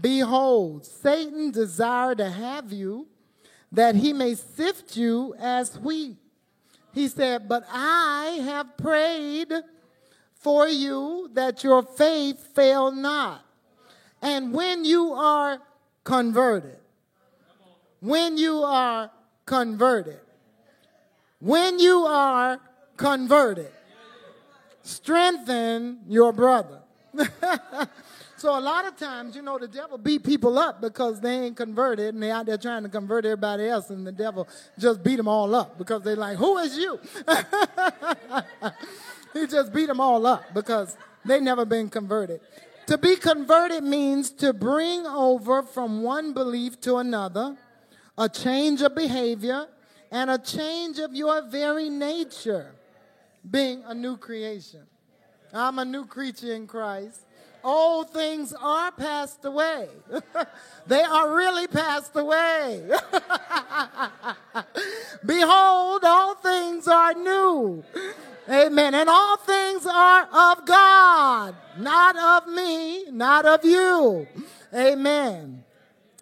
[0.00, 3.06] behold, Satan desired to have you
[3.70, 6.16] that he may sift you as wheat.
[6.92, 9.52] He said, but I have prayed
[10.34, 13.44] for you that your faith fail not.
[14.22, 15.60] And when you are
[16.04, 16.78] converted.
[18.00, 19.10] When you are
[19.46, 20.20] converted.
[21.38, 22.60] When you are
[22.96, 23.70] converted.
[24.82, 26.80] Strengthen your brother.
[28.40, 31.58] so a lot of times, you know, the devil beat people up because they ain't
[31.58, 34.48] converted and they out there trying to convert everybody else and the devil
[34.78, 36.98] just beat them all up because they're like, who is you?
[39.34, 42.40] he just beat them all up because they never been converted.
[42.86, 47.58] To be converted means to bring over from one belief to another,
[48.16, 49.66] a change of behavior,
[50.10, 52.72] and a change of your very nature,
[53.50, 54.86] being a new creation.
[55.52, 57.26] I'm a new creature in Christ.
[57.62, 59.88] Old things are passed away.
[60.86, 62.88] they are really passed away.
[65.24, 67.84] Behold, all things are new.
[68.48, 68.94] Amen.
[68.94, 74.26] And all things are of God, not of me, not of you.
[74.74, 75.64] Amen.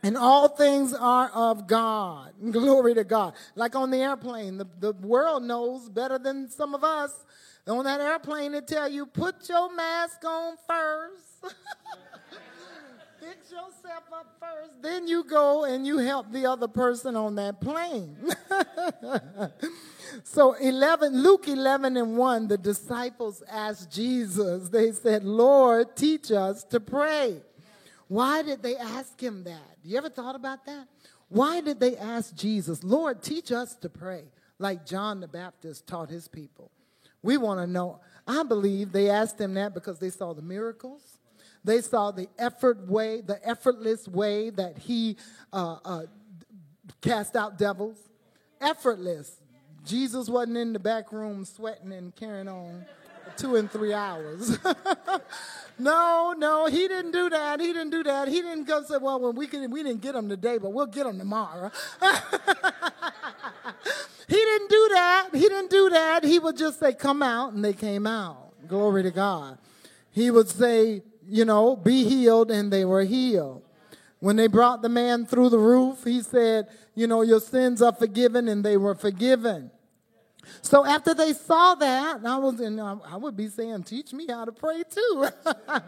[0.02, 2.32] And all things are of God.
[2.50, 3.34] Glory to God.
[3.54, 7.12] Like on the airplane, the, the world knows better than some of us.
[7.66, 11.27] On that airplane, they tell you, put your mask on first.
[13.20, 17.60] fix yourself up first, then you go and you help the other person on that
[17.60, 18.16] plane.
[20.24, 26.64] so 11 Luke 11 and 1 the disciples asked Jesus they said Lord teach us
[26.64, 27.42] to pray.
[28.08, 29.76] Why did they ask him that?
[29.84, 30.88] You ever thought about that?
[31.28, 34.24] Why did they ask Jesus, Lord, teach us to pray,
[34.58, 36.70] like John the Baptist taught his people?
[37.22, 38.00] We want to know.
[38.26, 41.17] I believe they asked him that because they saw the miracles.
[41.64, 45.16] They saw the effort way, the effortless way that he
[45.52, 46.02] uh, uh,
[47.00, 47.98] cast out devils.
[48.60, 49.40] Effortless.
[49.84, 52.84] Jesus wasn't in the back room sweating and carrying on
[53.36, 54.58] two and three hours.
[55.78, 57.60] no, no, he didn't do that.
[57.60, 58.28] He didn't do that.
[58.28, 60.86] He didn't go say, well, when we, can, we didn't get them today, but we'll
[60.86, 61.70] get them tomorrow.
[64.28, 65.28] he didn't do that.
[65.32, 66.24] He didn't do that.
[66.24, 68.52] He would just say, come out, and they came out.
[68.66, 69.58] Glory to God.
[70.10, 73.62] He would say, you know, be healed, and they were healed.
[74.20, 77.92] When they brought the man through the roof, he said, you know, your sins are
[77.92, 79.70] forgiven, and they were forgiven.
[80.62, 84.44] So after they saw that, I was in, I would be saying, teach me how
[84.44, 85.26] to pray too.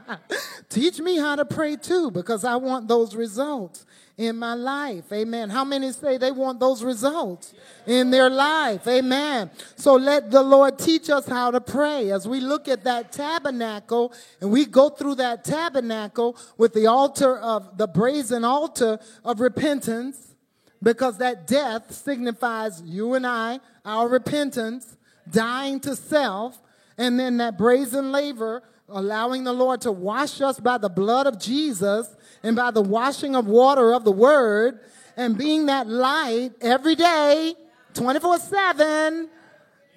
[0.69, 3.87] teach me how to pray too, because I want those results
[4.21, 5.11] in my life.
[5.13, 5.49] Amen.
[5.49, 7.55] How many say they want those results
[7.87, 8.87] in their life?
[8.87, 9.51] Amen.
[9.77, 14.13] So let the Lord teach us how to pray as we look at that tabernacle
[14.43, 20.35] and we go through that tabernacle with the altar of the brazen altar of repentance
[20.83, 24.97] because that death signifies you and I, our repentance,
[25.31, 26.61] dying to self,
[26.99, 31.39] and then that brazen laver, allowing the Lord to wash us by the blood of
[31.39, 34.81] Jesus and by the washing of water of the word,
[35.17, 37.55] and being that light every day,
[37.95, 39.29] 24 7.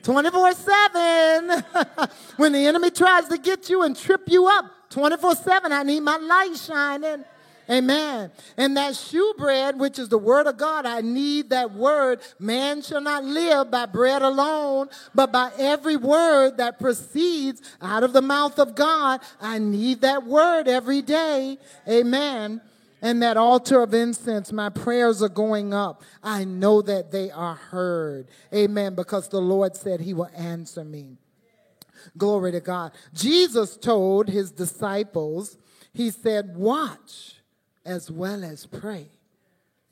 [0.04, 1.64] 24 7.
[2.38, 6.02] when the enemy tries to get you and trip you up, 24 7, I need
[6.02, 7.24] my light shining.
[7.70, 8.32] Amen.
[8.58, 12.22] And that shewbread, which is the word of God, I need that word.
[12.38, 18.14] Man shall not live by bread alone, but by every word that proceeds out of
[18.14, 19.22] the mouth of God.
[19.40, 21.58] I need that word every day.
[21.88, 22.62] Amen.
[23.02, 26.04] And that altar of incense, my prayers are going up.
[26.24, 28.28] I know that they are heard.
[28.54, 28.96] Amen.
[28.96, 31.18] Because the Lord said he will answer me.
[32.18, 32.92] Glory to God.
[33.14, 35.58] Jesus told his disciples,
[35.94, 37.36] he said, watch
[37.86, 39.08] as well as pray.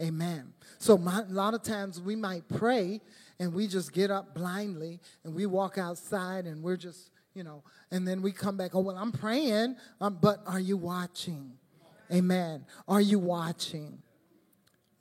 [0.01, 0.54] Amen.
[0.80, 3.01] So my, a lot of times we might pray
[3.39, 7.63] and we just get up blindly and we walk outside and we're just, you know,
[7.91, 11.51] and then we come back, oh, well, I'm praying, um, but are you watching?
[12.12, 12.65] Amen.
[12.88, 14.01] Are you watching?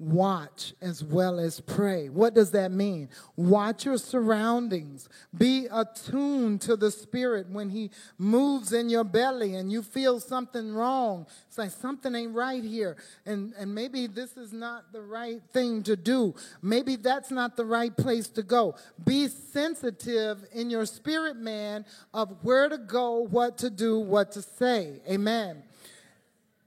[0.01, 2.09] Watch as well as pray.
[2.09, 3.11] What does that mean?
[3.37, 5.09] Watch your surroundings.
[5.37, 10.73] Be attuned to the Spirit when He moves in your belly and you feel something
[10.73, 11.27] wrong.
[11.47, 12.97] It's like something ain't right here.
[13.27, 16.35] And, and maybe this is not the right thing to do.
[16.63, 18.77] Maybe that's not the right place to go.
[19.05, 21.85] Be sensitive in your spirit, man,
[22.15, 25.01] of where to go, what to do, what to say.
[25.09, 25.63] Amen.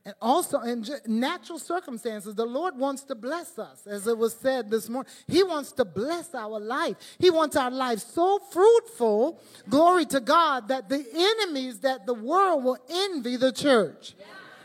[0.05, 3.87] And also in natural circumstances, the Lord wants to bless us.
[3.87, 6.97] As it was said this morning, He wants to bless our life.
[7.19, 9.39] He wants our life so fruitful,
[9.69, 14.13] glory to God, that the enemies, that the world will envy the church.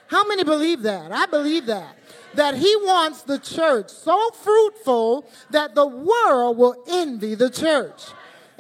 [0.09, 1.13] How many believe that?
[1.13, 1.97] I believe that.
[2.35, 8.03] That He wants the church so fruitful that the world will envy the church.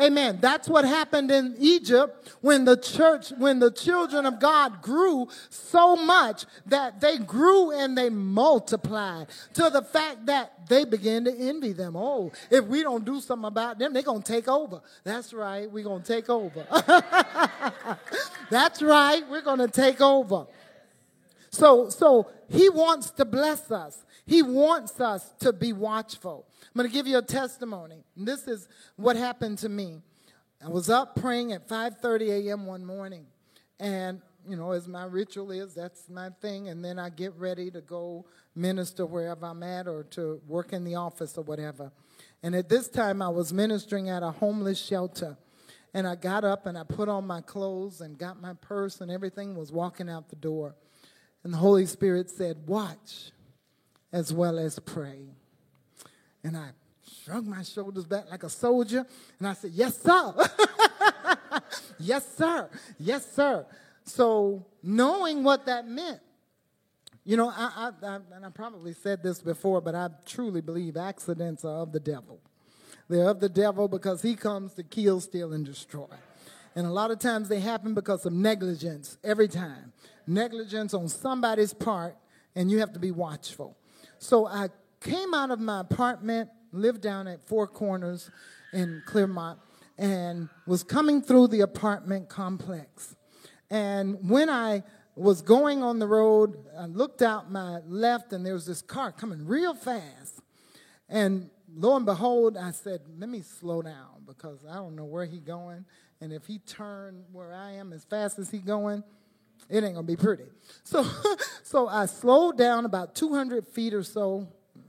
[0.00, 0.38] Amen.
[0.40, 5.96] That's what happened in Egypt when the church, when the children of God grew so
[5.96, 11.72] much that they grew and they multiplied to the fact that they began to envy
[11.72, 11.96] them.
[11.96, 14.80] Oh, if we don't do something about them, they're going to take over.
[15.02, 15.70] That's right.
[15.70, 16.64] We're going to take over.
[18.50, 19.28] That's right.
[19.28, 20.46] We're going to take over.
[21.50, 24.04] So, so he wants to bless us.
[24.28, 26.46] He wants us to be watchful.
[26.60, 28.04] I'm going to give you a testimony.
[28.14, 30.02] This is what happened to me.
[30.62, 32.66] I was up praying at 5:30 a.m.
[32.66, 33.24] one morning,
[33.80, 36.68] and you know, as my ritual is, that's my thing.
[36.68, 40.84] And then I get ready to go minister wherever I'm at or to work in
[40.84, 41.90] the office or whatever.
[42.42, 45.38] And at this time, I was ministering at a homeless shelter.
[45.94, 49.10] And I got up and I put on my clothes and got my purse and
[49.10, 50.74] everything was walking out the door.
[51.44, 53.32] And the Holy Spirit said, Watch
[54.12, 55.20] as well as pray.
[56.42, 56.70] And I
[57.24, 59.06] shrugged my shoulders back like a soldier,
[59.38, 60.34] and I said, Yes, sir.
[61.98, 62.70] yes, sir.
[62.98, 63.66] Yes, sir.
[64.04, 66.20] So, knowing what that meant,
[67.24, 70.96] you know, I, I, I, and I probably said this before, but I truly believe
[70.96, 72.40] accidents are of the devil.
[73.09, 76.06] They're of the devil because he comes to kill, steal, and destroy.
[76.74, 79.92] And a lot of times they happen because of negligence, every time.
[80.26, 82.16] Negligence on somebody's part
[82.54, 83.76] and you have to be watchful.
[84.18, 84.68] So I
[85.00, 88.30] came out of my apartment, lived down at Four Corners
[88.72, 89.58] in Clermont,
[89.96, 93.16] and was coming through the apartment complex.
[93.70, 94.82] And when I
[95.14, 99.12] was going on the road, I looked out my left, and there was this car
[99.12, 100.40] coming real fast.
[101.08, 105.24] And lo and behold, I said, let me slow down because I don't know where
[105.24, 105.84] he going.
[106.20, 109.02] And if he turned where I am as fast as he going,
[109.68, 110.44] it ain't gonna be pretty.
[110.84, 111.06] So,
[111.62, 114.48] so I slowed down about 200 feet or so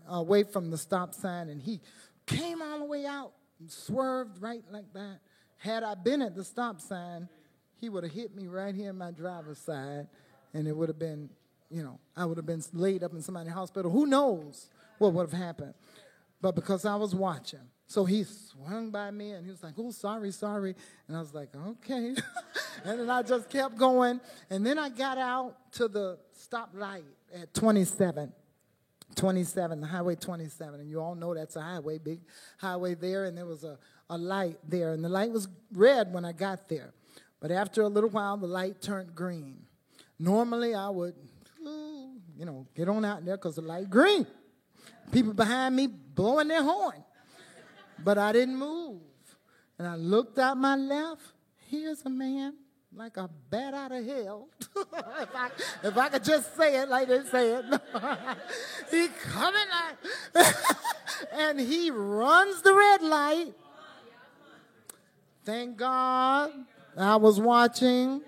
[0.09, 1.81] uh, away from the stop sign, and he
[2.25, 5.19] came all the way out, and swerved right like that.
[5.57, 7.27] Had I been at the stop sign,
[7.79, 10.07] he would have hit me right here in my driver's side,
[10.53, 11.29] and it would have been,
[11.69, 13.91] you know, I would have been laid up in somebody's hospital.
[13.91, 15.73] Who knows what would have happened?
[16.41, 19.89] But because I was watching, so he swung by me and he was like, oh,
[19.89, 20.75] sorry, sorry.
[21.07, 22.13] And I was like, okay.
[22.85, 24.21] and then I just kept going.
[24.51, 27.01] And then I got out to the stoplight
[27.33, 28.31] at 27.
[29.15, 30.81] 27, highway 27.
[30.81, 32.19] And you all know that's a highway, big
[32.59, 33.25] highway there.
[33.25, 34.93] And there was a, a light there.
[34.93, 36.93] And the light was red when I got there.
[37.39, 39.65] But after a little while, the light turned green.
[40.19, 41.15] Normally, I would,
[41.59, 44.27] you know, get on out there because the light green.
[45.11, 47.03] People behind me blowing their horn.
[48.03, 49.01] But I didn't move.
[49.77, 51.21] And I looked out my left.
[51.69, 52.53] Here's a man
[52.95, 54.47] like a bat out of hell.
[54.75, 55.49] if, I,
[55.83, 57.65] if I could just say it like they say it.
[58.91, 60.55] he coming like,
[61.33, 63.53] and he runs the red light.
[65.45, 66.51] Thank God
[66.97, 68.21] I was watching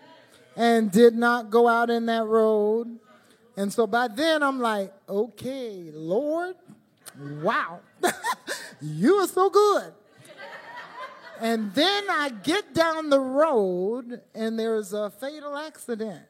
[0.56, 3.00] and did not go out in that road.
[3.58, 6.56] And so by then I'm like, okay, Lord,
[7.20, 7.80] wow,
[8.82, 9.94] you are so good.
[11.40, 16.22] And then I get down the road and there's a fatal accident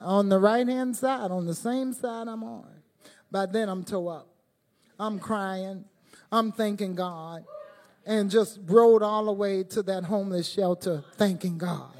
[0.00, 2.66] on the right hand side, on the same side I'm on.
[3.30, 4.26] By then I'm toe up.
[4.98, 5.84] I'm crying.
[6.32, 7.44] I'm thanking God.
[8.04, 11.92] And just rode all the way to that homeless shelter thanking God.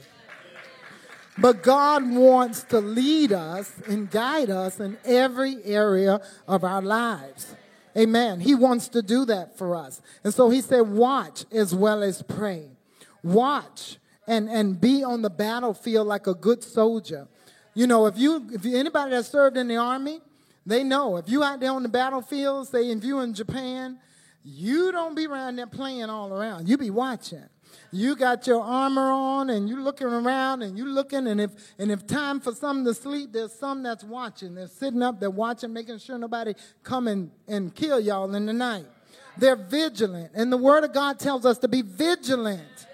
[1.38, 7.54] But God wants to lead us and guide us in every area of our lives.
[7.96, 8.40] Amen.
[8.40, 10.00] He wants to do that for us.
[10.22, 12.70] And so he said, watch as well as pray.
[13.22, 17.26] Watch and, and be on the battlefield like a good soldier.
[17.74, 20.20] You know, if you if you, anybody that served in the army,
[20.64, 23.98] they know if you out there on the battlefield, say if you in Japan,
[24.42, 26.68] you don't be around there playing all around.
[26.68, 27.48] You be watching
[27.92, 31.90] you got your armor on and you're looking around and you're looking and if and
[31.90, 34.54] if time for some to sleep there's some that's watching.
[34.54, 38.52] They're sitting up they're watching making sure nobody come and, and kill y'all in the
[38.52, 38.86] night.
[39.36, 40.32] They're vigilant.
[40.34, 42.86] And the word of god tells us to be vigilant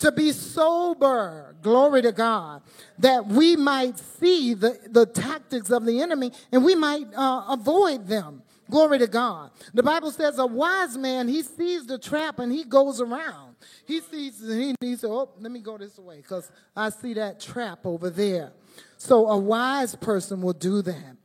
[0.00, 1.56] to be sober.
[1.62, 2.62] Glory to god.
[2.98, 8.06] That we might see the, the tactics of the enemy and we might uh, avoid
[8.06, 12.52] them glory to god the bible says a wise man he sees the trap and
[12.52, 13.48] he goes around
[13.84, 17.14] he sees and he, he says, Oh, let me go this way because I see
[17.14, 18.52] that trap over there.
[18.96, 21.16] So a wise person will do that.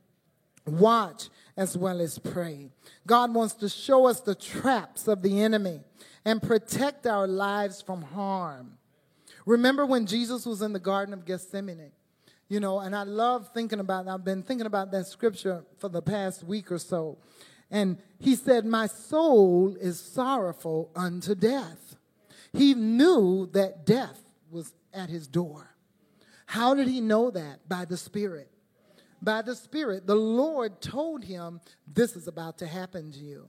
[0.66, 2.70] Watch as well as pray.
[3.06, 5.80] God wants to show us the traps of the enemy
[6.24, 8.78] and protect our lives from harm.
[9.46, 11.92] Remember when Jesus was in the Garden of Gethsemane?
[12.48, 16.02] You know, and I love thinking about, I've been thinking about that scripture for the
[16.02, 17.18] past week or so.
[17.70, 21.96] And he said, My soul is sorrowful unto death.
[22.52, 24.20] He knew that death
[24.50, 25.74] was at his door.
[26.46, 27.68] How did he know that?
[27.68, 28.50] By the Spirit.
[29.22, 30.06] By the Spirit.
[30.06, 31.60] The Lord told him,
[31.92, 33.48] This is about to happen to you.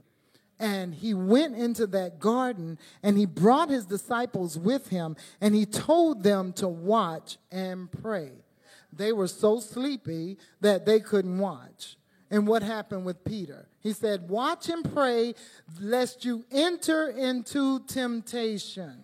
[0.57, 5.65] And he went into that garden and he brought his disciples with him and he
[5.65, 8.31] told them to watch and pray.
[8.95, 11.97] They were so sleepy that they couldn't watch.
[12.31, 13.67] And what happened with Peter?
[13.81, 15.35] He said, Watch and pray
[15.79, 19.03] lest you enter into temptation.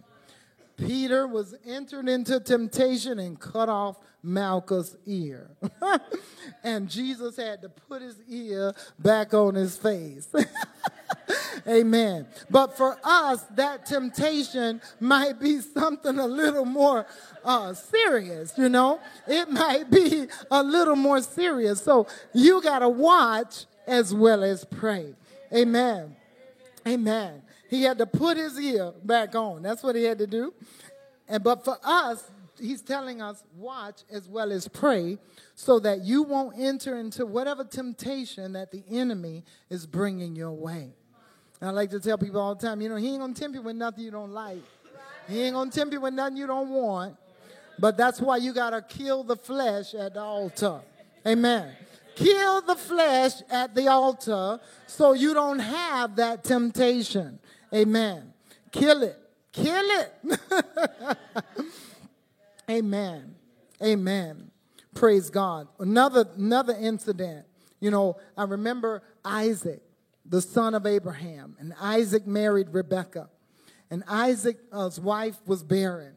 [0.77, 5.51] Peter was entered into temptation and cut off Malchus' ear.
[6.63, 10.27] and Jesus had to put his ear back on his face.
[11.67, 12.28] Amen.
[12.49, 17.05] But for us, that temptation might be something a little more
[17.43, 18.99] uh, serious, you know?
[19.28, 21.82] It might be a little more serious.
[21.82, 25.13] So you got to watch as well as pray.
[25.53, 26.15] Amen.
[26.88, 27.41] Amen.
[27.69, 29.61] He had to put his ear back on.
[29.61, 30.53] That's what he had to do.
[31.28, 35.17] And but for us, he's telling us watch as well as pray
[35.55, 40.93] so that you won't enter into whatever temptation that the enemy is bringing your way.
[41.62, 43.55] And I like to tell people all the time, you know, he ain't to tempt
[43.55, 44.62] you with nothing you don't like.
[45.30, 47.16] He ain't to tempt you with nothing you don't want.
[47.80, 50.82] But that's why you got to kill the flesh at the altar.
[51.26, 51.72] Amen.
[52.16, 57.39] Kill the flesh at the altar so you don't have that temptation.
[57.74, 58.34] Amen.
[58.72, 59.18] Kill it.
[59.51, 60.39] Kill it.
[62.70, 63.36] Amen.
[63.84, 64.51] Amen.
[64.93, 65.68] Praise God.
[65.80, 67.45] Another another incident.
[67.80, 69.82] You know, I remember Isaac,
[70.32, 73.29] the son of Abraham, and Isaac married Rebekah.
[73.91, 76.13] And Isaac's wife was barren.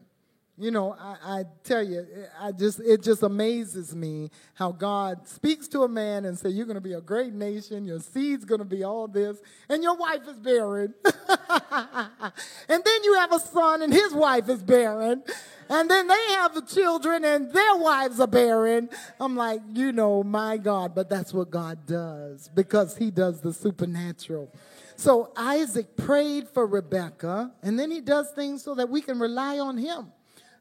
[0.57, 2.07] You know, I, I, tell you,
[2.39, 6.65] I just it just amazes me how God speaks to a man and say, "You're
[6.65, 7.83] going to be a great nation.
[7.83, 9.37] Your seed's going to be all this,
[9.67, 14.63] and your wife is barren." and then you have a son, and his wife is
[14.63, 15.23] barren,
[15.69, 18.89] and then they have the children, and their wives are barren.
[19.19, 23.51] I'm like, you know, my God, but that's what God does because He does the
[23.51, 24.53] supernatural.
[24.95, 29.59] So Isaac prayed for Rebekah, and then he does things so that we can rely
[29.59, 30.13] on him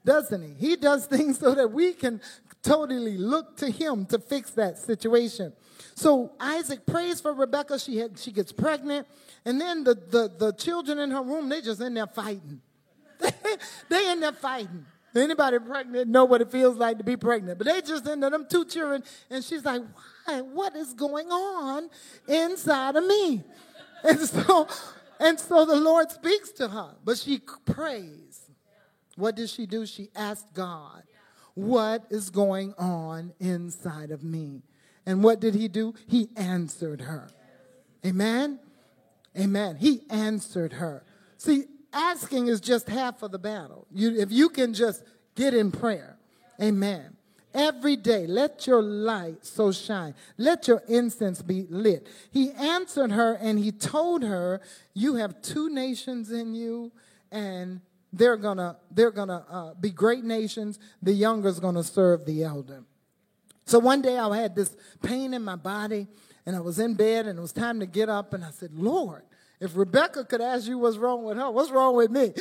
[0.05, 0.69] doesn't he?
[0.69, 2.21] He does things so that we can
[2.63, 5.53] totally look to him to fix that situation.
[5.95, 7.79] So Isaac prays for Rebecca.
[7.79, 9.07] She, had, she gets pregnant.
[9.45, 12.61] And then the, the, the children in her room, they just in there fighting.
[13.89, 14.87] they in there fighting.
[15.15, 17.59] Anybody pregnant know what it feels like to be pregnant.
[17.59, 19.83] But they just in there, them two children, and she's like,
[20.25, 20.41] why?
[20.41, 21.89] What is going on
[22.27, 23.43] inside of me?
[24.07, 24.69] And so,
[25.19, 28.44] and so the Lord speaks to her, but she prays.
[29.17, 29.87] What did she do?
[29.87, 31.03] She asked God,
[31.55, 34.63] What is going on inside of me?
[35.07, 35.95] And what did he do?
[36.07, 37.29] He answered her.
[38.05, 38.59] Amen?
[39.39, 39.77] Amen.
[39.77, 41.05] He answered her.
[41.37, 43.87] See, asking is just half of the battle.
[43.93, 45.03] You, if you can just
[45.35, 46.17] get in prayer,
[46.61, 47.17] amen.
[47.55, 50.15] Every day, let your light so shine.
[50.37, 52.09] Let your incense be lit.
[52.33, 54.61] He answered her and he told her,
[54.93, 56.91] You have two nations in you,
[57.31, 57.81] and
[58.17, 60.79] they're gonna they're gonna uh, be great nations.
[61.03, 62.85] The younger's gonna serve the elder.
[63.67, 66.07] So one day I had this pain in my body,
[66.47, 68.75] and I was in bed, and it was time to get up, and I said,
[68.75, 69.23] Lord.
[69.61, 72.35] If Rebecca could ask you what's wrong with her, what's wrong with me?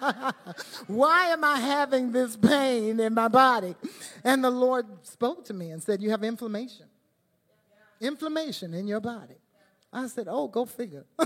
[0.86, 3.74] Why am I having this pain in my body?
[4.22, 6.86] And the Lord spoke to me and said, You have inflammation.
[8.00, 9.34] Inflammation in your body.
[9.92, 11.06] I said, Oh, go figure.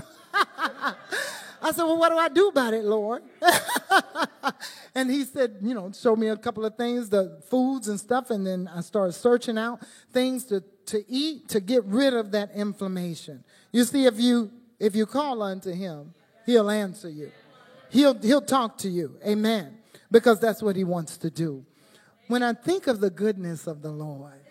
[1.61, 3.23] I said, Well, what do I do about it, Lord?
[4.95, 8.29] and he said, You know, show me a couple of things, the foods and stuff.
[8.29, 9.79] And then I started searching out
[10.11, 13.43] things to, to eat to get rid of that inflammation.
[13.71, 16.13] You see, if you if you call unto him,
[16.45, 17.31] he'll answer you.
[17.89, 19.17] He'll he'll talk to you.
[19.25, 19.77] Amen.
[20.09, 21.65] Because that's what he wants to do.
[22.27, 24.41] When I think of the goodness of the Lord,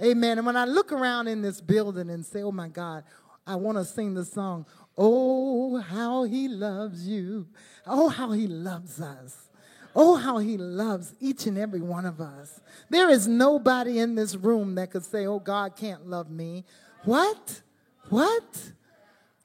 [0.00, 0.38] Amen.
[0.38, 3.04] And when I look around in this building and say, Oh my God,
[3.46, 4.66] I want to sing the song,
[5.00, 7.46] Oh, how he loves you.
[7.86, 9.48] Oh, how he loves us.
[9.94, 12.60] Oh, how he loves each and every one of us.
[12.90, 16.64] There is nobody in this room that could say, Oh, God can't love me.
[17.04, 17.62] What?
[18.08, 18.72] What?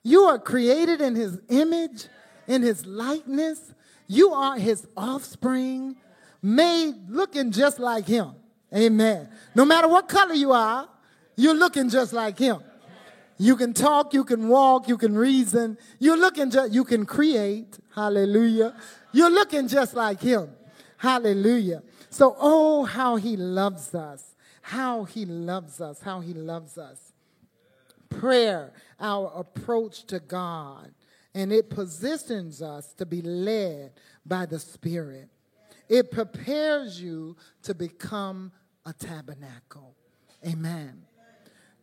[0.02, 2.08] You are created in his image,
[2.48, 3.74] in his likeness.
[4.08, 5.96] You are his offspring,
[6.42, 8.34] made looking just like him.
[8.76, 9.30] Amen.
[9.56, 10.90] No matter what color you are,
[11.36, 12.62] you're looking just like him.
[13.38, 15.78] You can talk, you can walk, you can reason.
[16.00, 17.80] You're looking just, you can create.
[17.94, 18.76] Hallelujah.
[19.12, 20.50] You're looking just like him.
[20.98, 21.84] Hallelujah.
[22.10, 24.36] So, oh, how he loves us.
[24.62, 26.00] How he loves us.
[26.02, 27.12] How he loves us.
[28.10, 30.94] Prayer, our approach to God,
[31.34, 33.94] and it positions us to be led
[34.26, 35.30] by the Spirit.
[35.90, 38.52] It prepares you to become
[38.86, 39.96] a tabernacle.
[40.46, 41.04] Amen.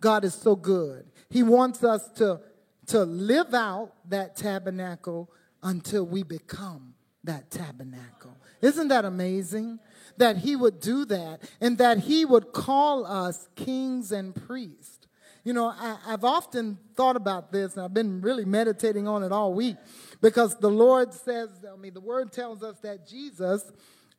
[0.00, 1.04] God is so good.
[1.30, 2.40] He wants us to,
[2.86, 5.30] to live out that tabernacle
[5.62, 8.36] until we become that tabernacle.
[8.60, 9.78] Isn't that amazing?
[10.16, 15.06] That He would do that and that He would call us kings and priests.
[15.44, 19.32] You know, I, have often thought about this, and I've been really meditating on it
[19.32, 19.76] all week
[20.20, 23.72] because the Lord says, I mean, the Word tells us that Jesus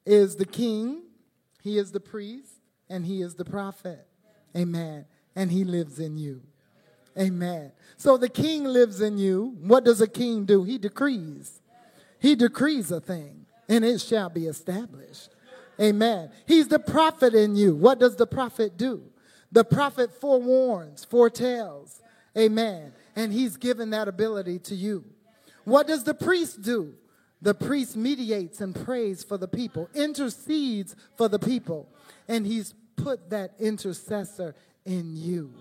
[0.03, 1.03] is the king,
[1.61, 2.53] He is the priest,
[2.89, 4.07] and He is the prophet.
[4.55, 5.05] Amen
[5.35, 6.41] and he lives in you.
[7.19, 7.71] Amen.
[7.97, 9.55] So the king lives in you.
[9.61, 10.63] What does a king do?
[10.63, 11.61] He decrees.
[12.19, 15.29] He decrees a thing, and it shall be established.
[15.79, 16.31] Amen.
[16.45, 17.75] He's the prophet in you.
[17.75, 19.03] What does the prophet do?
[19.51, 22.01] The prophet forewarns, foretells.
[22.37, 22.93] Amen.
[23.15, 25.03] And he's given that ability to you.
[25.65, 26.93] What does the priest do?
[27.41, 31.89] The priest mediates and prays for the people, intercedes for the people,
[32.27, 34.55] and he's put that intercessor
[34.85, 35.51] in you.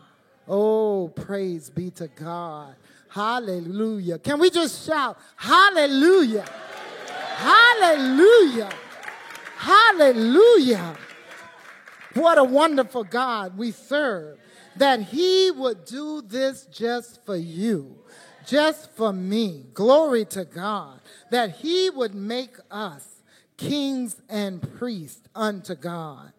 [0.53, 2.74] Oh, praise be to God.
[3.09, 4.18] Hallelujah.
[4.18, 6.44] Can we just shout, Hallelujah!
[7.36, 8.70] Hallelujah!
[9.57, 10.96] Hallelujah!
[12.14, 14.38] What a wonderful God we serve.
[14.76, 17.98] that he would do this just for you,
[18.46, 19.66] just for me.
[19.74, 21.01] Glory to God.
[21.30, 23.22] That he would make us
[23.57, 26.32] kings and priests unto God.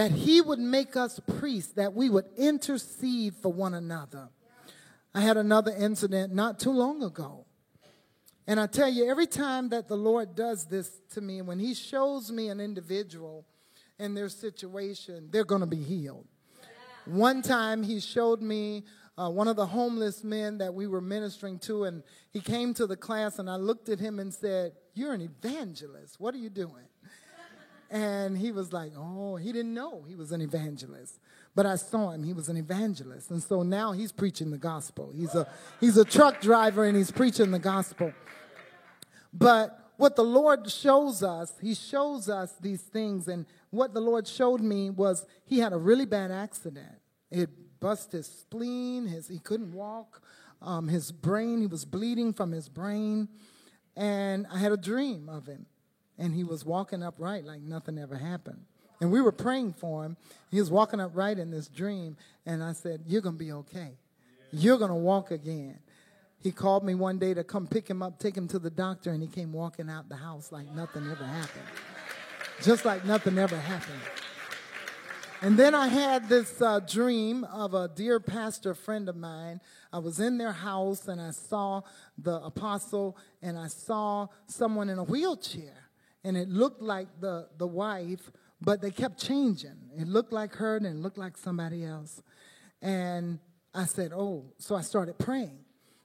[0.00, 4.30] That he would make us priests, that we would intercede for one another.
[5.14, 7.44] I had another incident not too long ago.
[8.46, 11.74] And I tell you, every time that the Lord does this to me, when He
[11.74, 13.44] shows me an individual
[13.98, 16.26] in their situation, they're going to be healed.
[17.04, 18.84] One time He showed me
[19.18, 22.86] uh, one of the homeless men that we were ministering to, and he came to
[22.86, 26.18] the class, and I looked at him and said, You're an evangelist.
[26.18, 26.86] What are you doing?
[27.90, 31.18] And he was like, Oh, he didn't know he was an evangelist.
[31.54, 33.30] But I saw him, he was an evangelist.
[33.30, 35.12] And so now he's preaching the gospel.
[35.14, 35.48] He's a,
[35.80, 38.12] he's a truck driver and he's preaching the gospel.
[39.32, 43.26] But what the Lord shows us, he shows us these things.
[43.26, 47.00] And what the Lord showed me was he had a really bad accident.
[47.30, 50.22] It busted his spleen, his, he couldn't walk,
[50.62, 53.28] um, his brain, he was bleeding from his brain.
[53.96, 55.66] And I had a dream of him.
[56.20, 58.60] And he was walking upright like nothing ever happened.
[59.00, 60.16] And we were praying for him.
[60.50, 62.16] He was walking upright in this dream.
[62.46, 63.94] And I said, You're going to be okay.
[64.52, 65.78] You're going to walk again.
[66.42, 69.10] He called me one day to come pick him up, take him to the doctor,
[69.10, 71.66] and he came walking out the house like nothing ever happened.
[72.62, 74.00] Just like nothing ever happened.
[75.42, 79.60] And then I had this uh, dream of a dear pastor friend of mine.
[79.90, 81.80] I was in their house and I saw
[82.18, 85.89] the apostle and I saw someone in a wheelchair.
[86.22, 89.76] And it looked like the, the wife but they kept changing.
[89.98, 92.22] It looked like her and it looked like somebody else.
[92.82, 93.38] And
[93.74, 95.58] I said, Oh, so I started praying.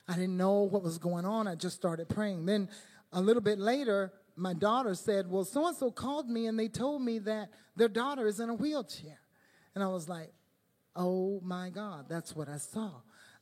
[0.07, 1.47] I didn't know what was going on.
[1.47, 2.45] I just started praying.
[2.45, 2.69] Then
[3.11, 6.69] a little bit later, my daughter said, Well, so and so called me and they
[6.69, 9.19] told me that their daughter is in a wheelchair.
[9.73, 10.31] And I was like,
[10.95, 12.91] Oh my God, that's what I saw.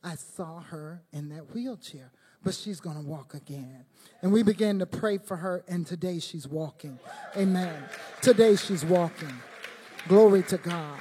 [0.02, 2.10] I saw her in that wheelchair
[2.44, 3.84] but she's going to walk again.
[4.22, 6.98] And we began to pray for her, and today she's walking.
[7.36, 7.82] Amen.
[8.20, 9.34] Today she's walking.
[10.06, 11.00] Glory to God.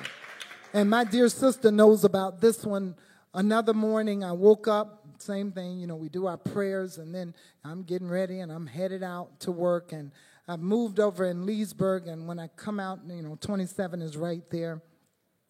[0.74, 2.96] And my dear sister knows about this one.
[3.34, 7.34] Another morning, I woke up, same thing, you know, we do our prayers, and then
[7.64, 9.91] I'm getting ready and I'm headed out to work.
[9.91, 10.12] And
[10.48, 14.44] I've moved over in Leesburg, and when I come out, you know, 27 is right
[14.50, 14.82] there.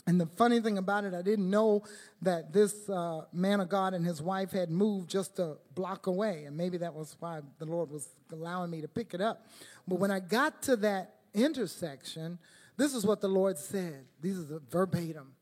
[0.06, 1.84] And the funny thing about it, I didn't know
[2.22, 6.43] that this uh, man of God and his wife had moved just a block away.
[6.45, 9.45] And maybe that was why the Lord was allowing me to pick it up.
[9.88, 12.38] But when I got to that intersection,
[12.76, 14.06] this is what the Lord said.
[14.20, 15.36] These are the verbatim.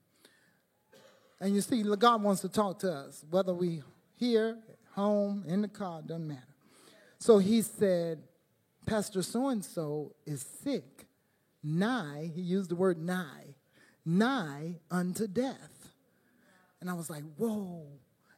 [1.40, 3.82] And you see, God wants to talk to us, whether we
[4.16, 4.58] here,
[4.94, 6.40] home, in the car, doesn't matter.
[7.18, 8.22] So he said,
[8.86, 11.06] Pastor so and so is sick,
[11.64, 13.41] nigh, he used the word nigh
[14.04, 15.90] nigh unto death.
[16.80, 17.86] And I was like, whoa.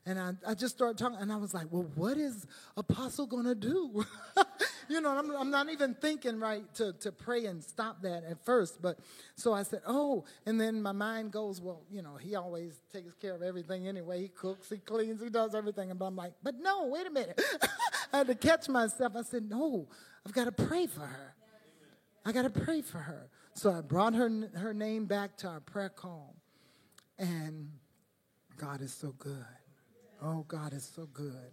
[0.07, 2.47] And I, I just started talking, and I was like, well, what is
[2.77, 4.05] Apostle going to do?
[4.89, 8.45] you know, I'm, I'm not even thinking right to, to pray and stop that at
[8.45, 8.83] first.
[8.83, 8.99] But
[9.35, 13.15] so I said, oh, and then my mind goes, well, you know, he always takes
[13.15, 14.21] care of everything anyway.
[14.21, 15.91] He cooks, he cleans, he does everything.
[15.91, 17.41] And I'm like, but no, wait a minute.
[18.13, 19.15] I had to catch myself.
[19.17, 19.89] I said, no,
[20.27, 21.35] I've got to pray for her.
[22.27, 23.29] I got to pray for her.
[23.55, 26.35] So I brought her, her name back to our prayer call.
[27.19, 27.71] And
[28.57, 29.45] God is so good.
[30.23, 31.53] Oh, God is so good.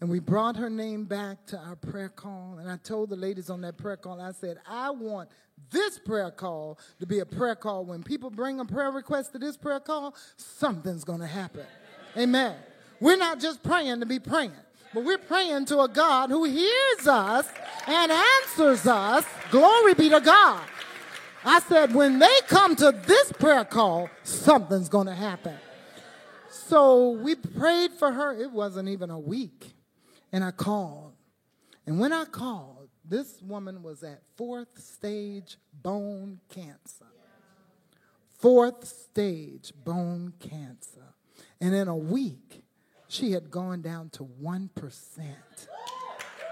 [0.00, 2.58] And we brought her name back to our prayer call.
[2.58, 5.30] And I told the ladies on that prayer call, I said, I want
[5.70, 7.84] this prayer call to be a prayer call.
[7.84, 11.64] When people bring a prayer request to this prayer call, something's going to happen.
[12.16, 12.56] Amen.
[13.00, 14.52] We're not just praying to be praying,
[14.92, 17.48] but we're praying to a God who hears us
[17.86, 19.24] and answers us.
[19.50, 20.62] Glory be to God.
[21.44, 25.56] I said, when they come to this prayer call, something's going to happen.
[26.48, 28.32] So we prayed for her.
[28.32, 29.74] It wasn't even a week.
[30.32, 31.12] And I called.
[31.86, 37.04] And when I called, this woman was at fourth stage bone cancer.
[38.38, 41.14] Fourth stage bone cancer.
[41.60, 42.64] And in a week,
[43.08, 44.70] she had gone down to 1%.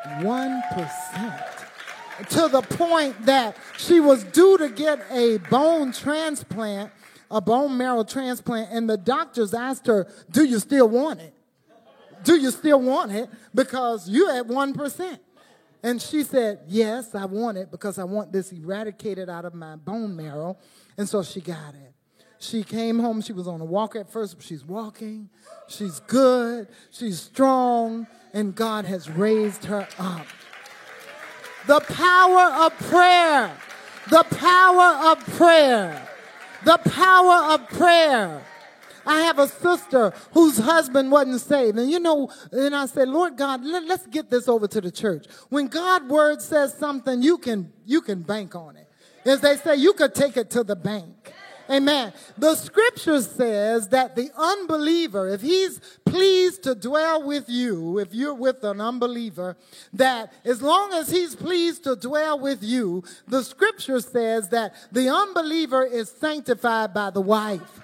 [0.05, 1.72] 1%
[2.31, 6.93] to the point that she was due to get a bone transplant,
[7.31, 11.35] a bone marrow transplant, and the doctors asked her, Do you still want it?
[12.25, 13.29] Do you still want it?
[13.55, 15.19] Because you're at 1%.
[15.83, 19.77] And she said, Yes, I want it because I want this eradicated out of my
[19.77, 20.57] bone marrow.
[20.97, 21.93] And so she got it.
[22.39, 23.21] She came home.
[23.21, 25.31] She was on a walker at first, but she's walking.
[25.69, 26.69] She's good.
[26.91, 28.07] She's strong.
[28.33, 30.27] And God has raised her up.
[31.67, 33.57] The power of prayer.
[34.11, 36.09] The power of prayer.
[36.65, 38.43] The power of prayer.
[39.05, 41.79] I have a sister whose husband wasn't saved.
[41.79, 44.91] And you know, and I said, Lord God, let, us get this over to the
[44.91, 45.27] church.
[45.49, 48.89] When God word says something, you can, you can bank on it.
[49.25, 51.33] As they say, you could take it to the bank.
[51.73, 52.13] Amen.
[52.37, 58.35] The scripture says that the unbeliever, if he's pleased to dwell with you, if you're
[58.35, 59.57] with an unbeliever,
[59.95, 65.09] that as long as he's pleased to dwell with you, the scripture says that the
[65.09, 67.81] unbeliever is sanctified by the wife.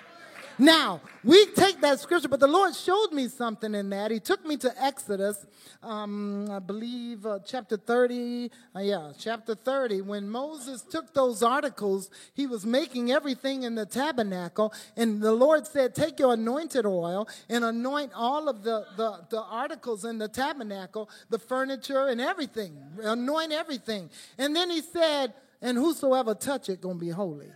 [0.60, 4.10] Now, we take that scripture, but the Lord showed me something in that.
[4.10, 5.46] He took me to Exodus,
[5.84, 8.50] um, I believe, uh, chapter 30.
[8.74, 10.00] Uh, yeah, chapter 30.
[10.02, 15.64] When Moses took those articles, he was making everything in the tabernacle, and the Lord
[15.64, 20.28] said, Take your anointed oil and anoint all of the, the, the articles in the
[20.28, 22.76] tabernacle, the furniture and everything.
[23.00, 24.10] Anoint everything.
[24.36, 27.46] And then he said, And whosoever touch it, gonna be holy.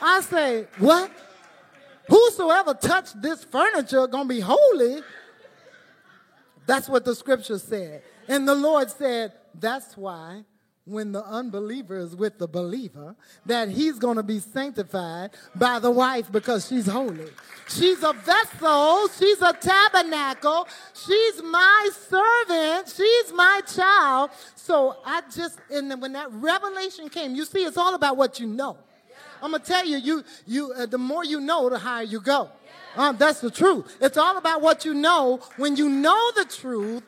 [0.00, 1.10] I say, what?
[2.08, 5.02] Whosoever touched this furniture gonna be holy.
[6.66, 8.02] That's what the scripture said.
[8.28, 10.44] And the Lord said, that's why
[10.84, 13.14] when the unbeliever is with the believer,
[13.46, 17.28] that he's going to be sanctified by the wife because she's holy.
[17.68, 24.30] She's a vessel, she's a tabernacle, she's my servant, she's my child.
[24.56, 28.46] So I just, and when that revelation came, you see, it's all about what you
[28.46, 28.76] know.
[29.42, 32.50] I'm gonna tell you, you, you, uh, the more you know, the higher you go.
[32.96, 33.96] Um, that's the truth.
[34.00, 35.40] It's all about what you know.
[35.56, 37.02] When you know the truth,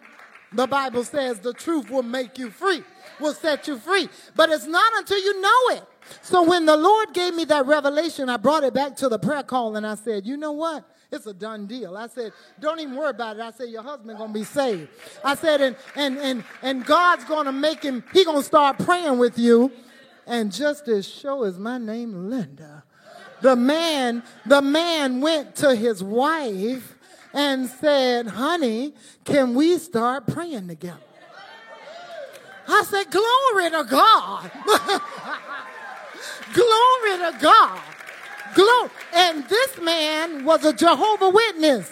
[0.53, 2.83] the Bible says the truth will make you free,
[3.21, 4.09] will set you free.
[4.37, 5.85] But it's not until you know it.
[6.21, 9.43] So when the Lord gave me that revelation, I brought it back to the prayer
[9.43, 10.85] call and I said, you know what?
[11.11, 11.97] It's a done deal.
[11.97, 13.43] I said, don't even worry about it.
[13.43, 14.89] I said, your husband gonna be saved.
[15.23, 19.39] I said, and and and and God's gonna make him, he gonna start praying with
[19.39, 19.71] you
[20.27, 22.85] and just as sure as my name Linda,
[23.41, 26.97] the man, the man went to his wife
[27.35, 28.95] and said, honey,
[29.25, 31.01] can we start praying together?
[32.69, 34.51] I said, glory to God.
[36.55, 37.81] glory to God.
[38.55, 38.91] Glory.
[39.15, 41.91] And this man was a Jehovah Witness.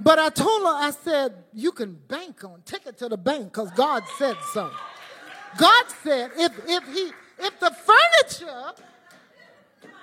[0.00, 3.52] But I told her, I said, you can bank on, take it to the bank
[3.52, 4.70] because God said so.
[5.58, 8.72] God said if, if he if the furniture,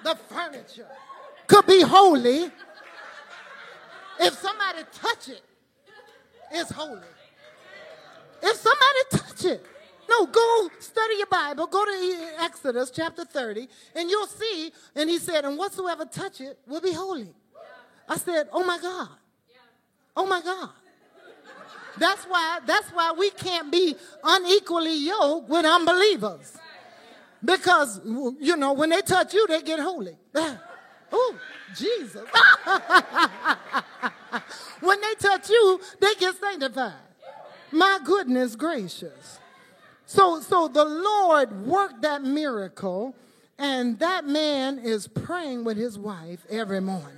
[0.03, 0.87] the furniture
[1.47, 2.51] could be holy,
[4.19, 5.41] if somebody touch it,
[6.51, 7.01] it's holy.
[8.41, 9.65] If somebody touch it,
[10.09, 15.19] no, go study your Bible, go to Exodus chapter 30, and you'll see, and he
[15.19, 17.29] said, and whatsoever touch it will be holy.
[18.07, 19.09] I said, oh my God.
[20.15, 20.69] Oh my God.
[21.99, 26.57] That's why, that's why we can't be unequally yoked with unbelievers.
[27.43, 30.17] Because, you know, when they touch you, they get holy.
[31.11, 31.35] oh,
[31.75, 32.21] Jesus.
[34.81, 36.93] when they touch you, they get sanctified.
[37.71, 39.39] My goodness gracious.
[40.05, 43.15] So, so the Lord worked that miracle,
[43.57, 47.15] and that man is praying with his wife every morning.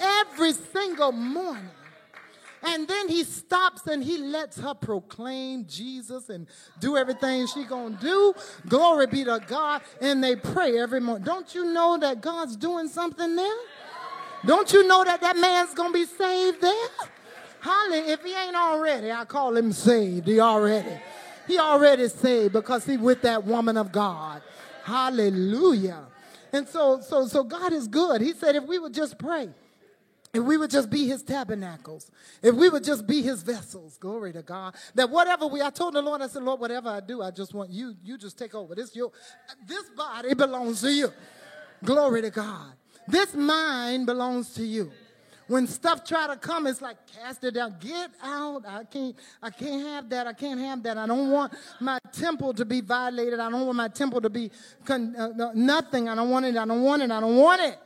[0.00, 1.70] Every single morning.
[2.66, 6.46] And then he stops and he lets her proclaim Jesus and
[6.80, 8.32] do everything she gonna do.
[8.68, 9.82] Glory be to God.
[10.00, 11.24] And they pray every morning.
[11.24, 13.58] Don't you know that God's doing something there?
[14.46, 16.88] Don't you know that that man's gonna be saved there?
[17.60, 20.26] Holly, if he ain't already, I call him saved.
[20.26, 21.00] He already.
[21.46, 24.42] He already saved because he with that woman of God.
[24.84, 26.04] Hallelujah.
[26.52, 28.20] And so, so, so God is good.
[28.20, 29.48] He said if we would just pray.
[30.34, 32.10] If we would just be his tabernacles,
[32.42, 34.74] if we would just be his vessels, glory to God.
[34.96, 37.54] That whatever we, I told the Lord, I said, Lord, whatever I do, I just
[37.54, 38.74] want you, you just take over.
[38.74, 39.12] This your,
[39.64, 41.12] this body belongs to you.
[41.84, 42.72] Glory to God.
[43.06, 44.90] This mind belongs to you.
[45.46, 47.76] When stuff try to come, it's like cast it down.
[47.78, 48.64] Get out.
[48.66, 50.26] I can't, I can't have that.
[50.26, 50.98] I can't have that.
[50.98, 53.38] I don't want my temple to be violated.
[53.38, 54.50] I don't want my temple to be
[54.84, 56.08] con- uh, nothing.
[56.08, 56.56] I don't want it.
[56.56, 57.10] I don't want it.
[57.10, 57.78] I don't want it.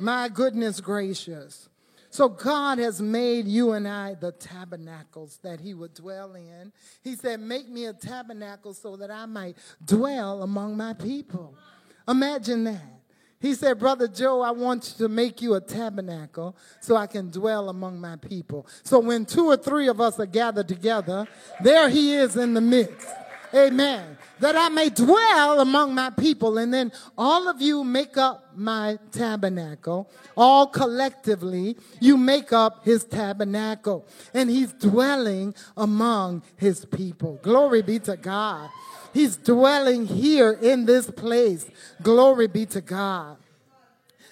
[0.00, 1.68] My goodness gracious.
[2.14, 6.70] So God has made you and I the tabernacles that he would dwell in.
[7.02, 11.56] He said, Make me a tabernacle so that I might dwell among my people.
[12.06, 13.00] Imagine that.
[13.40, 17.68] He said, Brother Joe, I want to make you a tabernacle so I can dwell
[17.68, 18.68] among my people.
[18.84, 21.26] So when two or three of us are gathered together,
[21.64, 23.08] there he is in the midst.
[23.54, 24.18] Amen.
[24.40, 26.58] That I may dwell among my people.
[26.58, 30.10] And then all of you make up my tabernacle.
[30.36, 34.06] All collectively, you make up his tabernacle.
[34.32, 37.38] And he's dwelling among his people.
[37.42, 38.70] Glory be to God.
[39.12, 41.66] He's dwelling here in this place.
[42.02, 43.36] Glory be to God.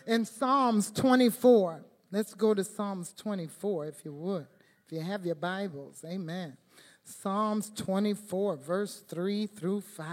[0.05, 4.47] In Psalms 24, let's go to Psalms 24 if you would.
[4.87, 6.57] If you have your Bibles, amen.
[7.05, 10.07] Psalms 24, verse 3 through 5.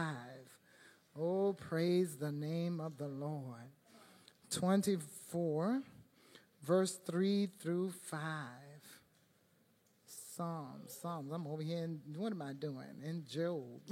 [1.20, 3.70] Oh, praise the name of the Lord.
[4.52, 5.82] 24,
[6.64, 8.22] verse 3 through 5.
[10.06, 11.32] Psalms, Psalms.
[11.32, 12.86] I'm over here what am I doing?
[13.04, 13.82] In Job.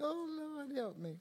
[0.00, 1.16] oh, Lord, help me.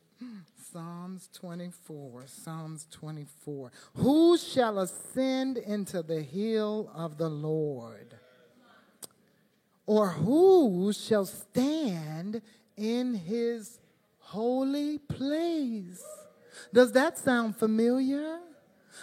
[0.71, 3.71] Psalms 24, Psalms 24.
[3.95, 8.15] Who shall ascend into the hill of the Lord?
[9.85, 12.41] Or who shall stand
[12.77, 13.79] in his
[14.19, 16.03] holy place?
[16.73, 18.39] Does that sound familiar?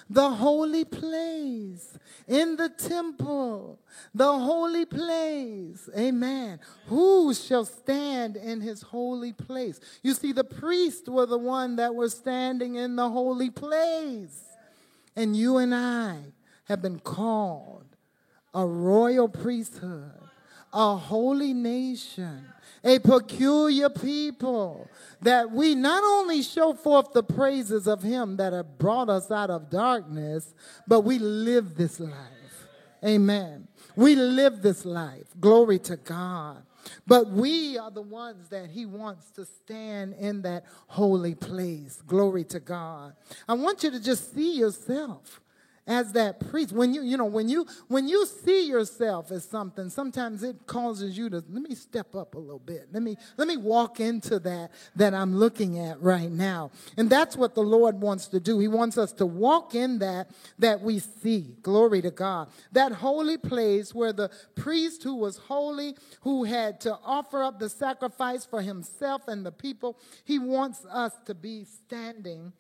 [0.09, 3.79] the holy place, in the temple,
[4.15, 5.89] the holy place.
[5.97, 6.61] Amen.
[6.87, 9.81] Who shall stand in his holy place?
[10.03, 14.43] You see, the priests were the one that were standing in the holy place.
[15.17, 16.19] And you and I
[16.65, 17.85] have been called
[18.55, 20.30] a royal priesthood,
[20.73, 22.47] a holy nation
[22.83, 24.89] a peculiar people,
[25.21, 29.51] that we not only show forth the praises of Him that have brought us out
[29.51, 30.55] of darkness,
[30.87, 32.15] but we live this life.
[33.05, 33.69] Amen.
[33.97, 35.27] We live this life.
[35.39, 36.63] Glory to God.
[37.07, 42.03] But we are the ones that he wants to stand in that holy place.
[42.07, 43.15] Glory to God.
[43.47, 45.41] I want you to just see yourself
[45.87, 46.73] as that priest.
[46.73, 51.17] When you you know when you when you see yourself as something sometimes it causes
[51.17, 52.89] you to let me step up a little bit.
[52.93, 56.71] Let me let me walk into that that i'm looking at right now.
[56.97, 58.59] And that's what the lord wants to do.
[58.59, 61.57] He wants us to walk in that that we see.
[61.63, 62.49] Glory to god.
[62.73, 67.69] That holy place where the priest who was holy who had to offer up the
[67.69, 72.53] sacrifice for himself and the people he wants us to be standing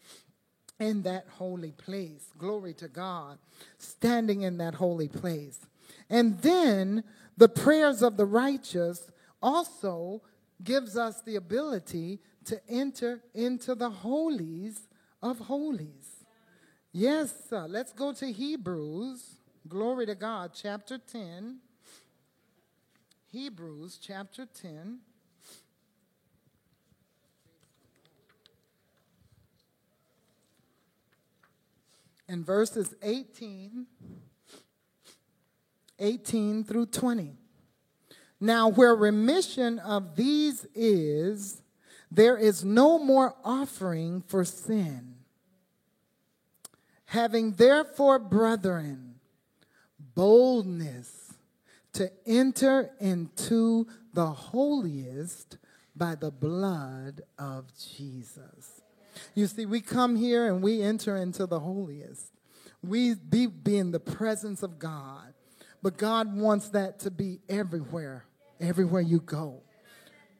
[0.80, 2.32] in that holy place.
[2.38, 3.38] Glory to God.
[3.78, 5.60] Standing in that holy place.
[6.08, 7.04] And then
[7.36, 9.10] the prayers of the righteous
[9.40, 10.22] also
[10.64, 14.88] gives us the ability to enter into the holies
[15.22, 16.24] of holies.
[16.92, 17.66] Yes, sir.
[17.68, 19.36] Let's go to Hebrews.
[19.68, 21.58] Glory to God, chapter 10.
[23.30, 24.98] Hebrews chapter 10.
[32.30, 33.86] In verses 18,
[35.98, 37.36] 18 through 20.
[38.40, 41.60] Now, where remission of these is,
[42.10, 45.16] there is no more offering for sin.
[47.06, 49.16] Having therefore, brethren,
[50.14, 51.34] boldness
[51.94, 55.58] to enter into the holiest
[55.96, 58.79] by the blood of Jesus
[59.34, 62.32] you see, we come here and we enter into the holiest.
[62.82, 65.34] We be, be in the presence of God.
[65.82, 68.24] But God wants that to be everywhere,
[68.60, 69.62] everywhere you go.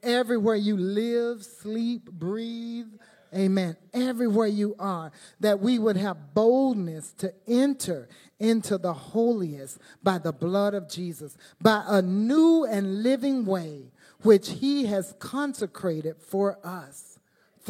[0.02, 2.88] Everywhere you live, sleep, breathe,
[3.34, 3.76] amen.
[3.92, 8.08] Everywhere you are, that we would have boldness to enter
[8.38, 14.50] into the holiest by the blood of Jesus, by a new and living way which
[14.50, 17.09] He has consecrated for us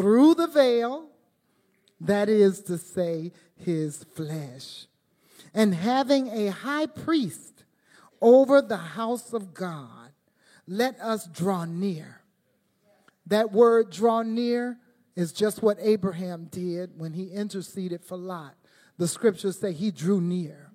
[0.00, 1.10] through the veil,
[2.00, 4.86] that is to say, his flesh.
[5.52, 7.64] And having a high priest
[8.22, 10.12] over the house of God,
[10.66, 12.22] let us draw near.
[13.26, 14.78] That word draw near
[15.16, 18.54] is just what Abraham did when he interceded for Lot.
[18.96, 20.70] The scriptures say he drew near.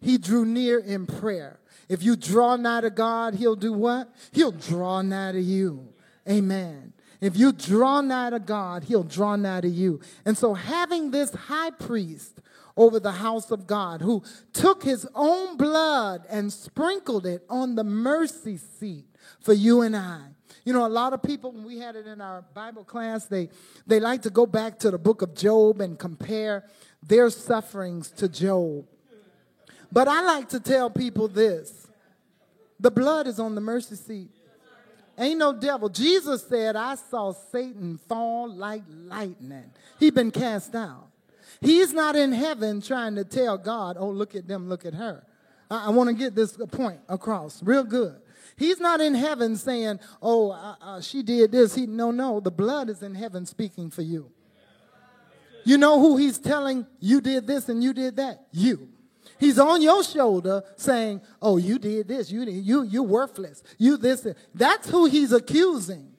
[0.00, 1.60] He drew near in prayer.
[1.88, 4.12] If you draw nigh to God, he'll do what?
[4.32, 5.88] He'll draw nigh to you.
[6.28, 6.92] Amen.
[7.20, 10.00] If you draw nigh to God, he'll draw nigh to you.
[10.24, 12.40] And so, having this high priest
[12.76, 17.82] over the house of God who took his own blood and sprinkled it on the
[17.82, 19.06] mercy seat
[19.40, 20.20] for you and I.
[20.64, 23.48] You know, a lot of people, when we had it in our Bible class, they,
[23.86, 26.64] they like to go back to the book of Job and compare
[27.02, 28.86] their sufferings to Job.
[29.90, 31.86] But I like to tell people this
[32.78, 34.30] the blood is on the mercy seat.
[35.18, 35.88] Ain't no devil.
[35.88, 39.70] Jesus said, I saw Satan fall like lightning.
[39.98, 41.08] He been cast out.
[41.60, 45.24] He's not in heaven trying to tell God, oh, look at them, look at her.
[45.68, 48.20] I, I want to get this point across real good.
[48.56, 51.74] He's not in heaven saying, oh, uh, uh, she did this.
[51.74, 54.30] He, no, no, the blood is in heaven speaking for you.
[55.64, 58.46] You know who he's telling you did this and you did that?
[58.52, 58.88] You.
[59.38, 62.30] He's on your shoulder saying, "Oh, you did this.
[62.30, 63.62] You you you're worthless.
[63.78, 66.12] You this." That's who he's accusing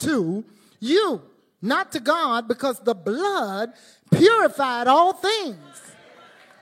[0.00, 0.44] to
[0.80, 1.22] you,
[1.62, 3.72] not to God, because the blood
[4.10, 5.80] purified all things.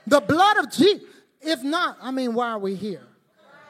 [0.07, 1.03] The blood of Jesus.
[1.41, 3.07] If not, I mean, why are we here?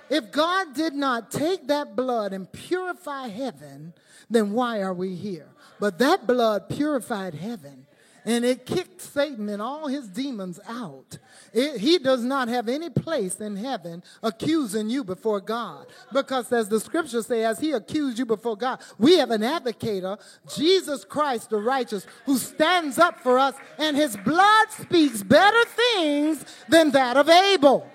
[0.10, 3.94] If God did not take that blood and purify heaven,
[4.30, 5.48] then why are we here?
[5.80, 7.85] But that blood purified heaven
[8.26, 11.20] and it kicked Satan and all his demons out.
[11.54, 15.86] It, he does not have any place in heaven accusing you before God.
[16.12, 20.20] Because as the scriptures say, as he accused you before God, we have an advocator,
[20.56, 26.44] Jesus Christ the righteous, who stands up for us, and his blood speaks better things
[26.68, 27.88] than that of Abel.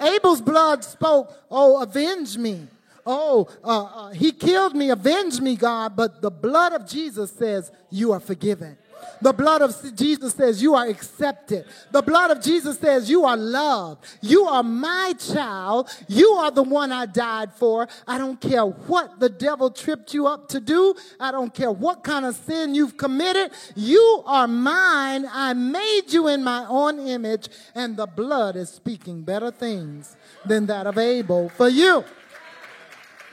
[0.00, 2.68] Abel's blood spoke, Oh, avenge me.
[3.06, 5.94] Oh, uh, uh, he killed me, avenge me, God.
[5.94, 8.78] But the blood of Jesus says, You are forgiven.
[9.20, 11.64] The blood of Jesus says you are accepted.
[11.90, 14.04] The blood of Jesus says you are loved.
[14.20, 15.88] You are my child.
[16.08, 17.88] You are the one I died for.
[18.06, 20.94] I don't care what the devil tripped you up to do.
[21.18, 23.52] I don't care what kind of sin you've committed.
[23.74, 25.26] You are mine.
[25.30, 30.66] I made you in my own image, and the blood is speaking better things than
[30.66, 32.04] that of Abel for you.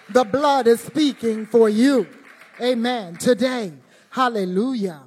[0.10, 2.08] The blood is speaking for you.
[2.62, 3.16] Amen.
[3.16, 3.74] Today.
[4.10, 5.04] Hallelujah.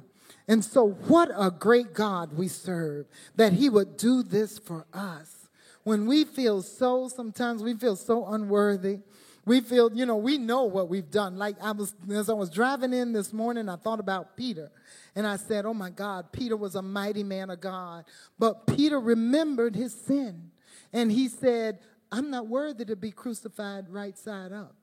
[0.47, 5.49] And so, what a great God we serve that He would do this for us.
[5.83, 8.99] When we feel so, sometimes we feel so unworthy.
[9.45, 11.37] We feel, you know, we know what we've done.
[11.37, 14.71] Like I was, as I was driving in this morning, I thought about Peter.
[15.15, 18.05] And I said, oh my God, Peter was a mighty man of God.
[18.39, 20.49] But Peter remembered his sin.
[20.91, 21.77] And he said,
[22.11, 24.75] I'm not worthy to be crucified right side up.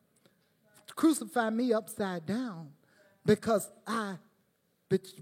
[0.95, 2.71] Crucify me upside down
[3.25, 4.17] because I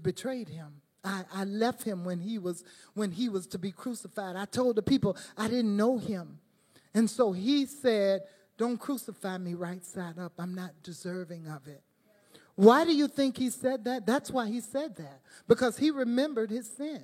[0.01, 0.81] betrayed him.
[1.03, 2.63] I, I left him when he was
[2.93, 4.35] when he was to be crucified.
[4.35, 6.39] I told the people I didn't know him.
[6.93, 8.21] And so he said,
[8.57, 10.33] Don't crucify me right side up.
[10.37, 11.81] I'm not deserving of it.
[12.55, 14.05] Why do you think he said that?
[14.05, 15.21] That's why he said that.
[15.47, 17.01] Because he remembered his sin.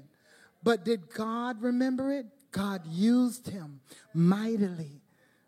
[0.62, 2.28] But did God remember it?
[2.52, 3.80] God used him
[4.14, 5.02] mightily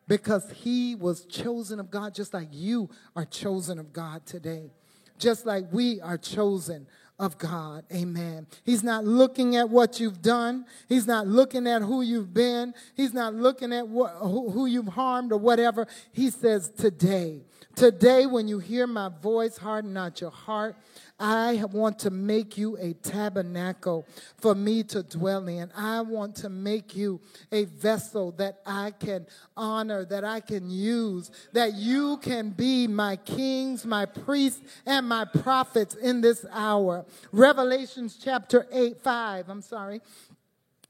[0.07, 4.72] because he was chosen of God, just like you are chosen of God today,
[5.17, 6.88] just like we are chosen
[7.20, 7.84] of God.
[7.93, 8.47] Amen.
[8.63, 10.65] He's not looking at what you've done.
[10.88, 12.74] He's not looking at who you've been.
[12.95, 15.86] He's not looking at what, who, who you've harmed or whatever.
[16.13, 17.41] He says, Today,
[17.76, 20.76] today, when you hear my voice, harden not your heart.
[21.20, 24.07] I want to make you a tabernacle
[24.38, 25.70] for me to dwell in.
[25.76, 27.20] I want to make you
[27.51, 33.18] a vessel that I can honor, that I can use, that you can be my
[33.18, 37.05] kings, my priests, and my prophets in this hour.
[37.34, 39.49] Revelations chapter 8, 5.
[39.49, 39.99] I'm sorry.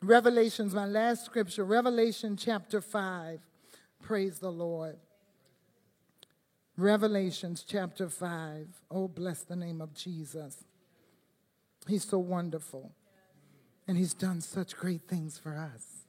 [0.02, 3.40] Revelations, my last scripture, Revelation chapter 5.
[4.02, 4.98] Praise the Lord.
[6.80, 8.68] Revelations chapter 5.
[8.90, 10.64] Oh, bless the name of Jesus.
[11.90, 12.94] He's so wonderful.
[13.86, 16.06] And he's done such great things for us.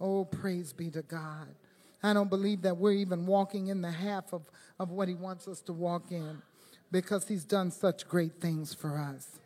[0.00, 1.54] Oh, praise be to God.
[2.02, 4.42] I don't believe that we're even walking in the half of,
[4.80, 6.42] of what he wants us to walk in
[6.90, 9.38] because he's done such great things for us.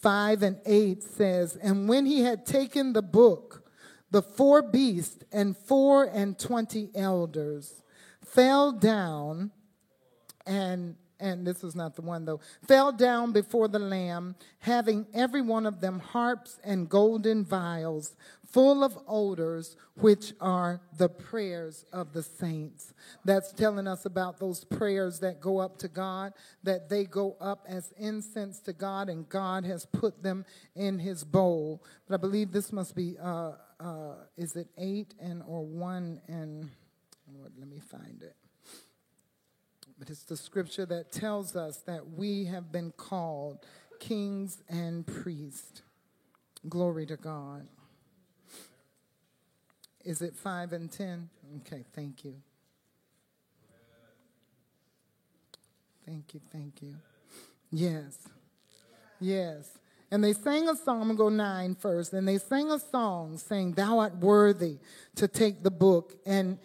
[0.00, 3.62] 5 and 8 says, And when he had taken the book,
[4.10, 7.84] the four beasts and four and twenty elders
[8.24, 9.52] fell down
[10.48, 15.42] and and this is not the one though, fell down before the Lamb, having every
[15.42, 18.14] one of them harps and golden vials
[18.50, 22.94] full of odors, which are the prayers of the saints.
[23.24, 26.32] That's telling us about those prayers that go up to God,
[26.62, 31.24] that they go up as incense to God, and God has put them in his
[31.24, 31.82] bowl.
[32.06, 36.70] But I believe this must be, uh, uh, is it eight and or one and,
[37.58, 38.34] let me find it.
[39.98, 43.58] But it's the scripture that tells us that we have been called
[43.98, 45.82] kings and priests.
[46.68, 47.66] Glory to God.
[50.04, 51.28] Is it 5 and 10?
[51.60, 52.34] Okay, thank you.
[56.06, 56.94] Thank you, thank you.
[57.70, 58.16] Yes.
[59.20, 59.78] Yes.
[60.10, 62.14] And they sang a song, I'm going to go nine first.
[62.14, 64.78] And they sang a song saying, Thou art worthy
[65.16, 66.58] to take the book and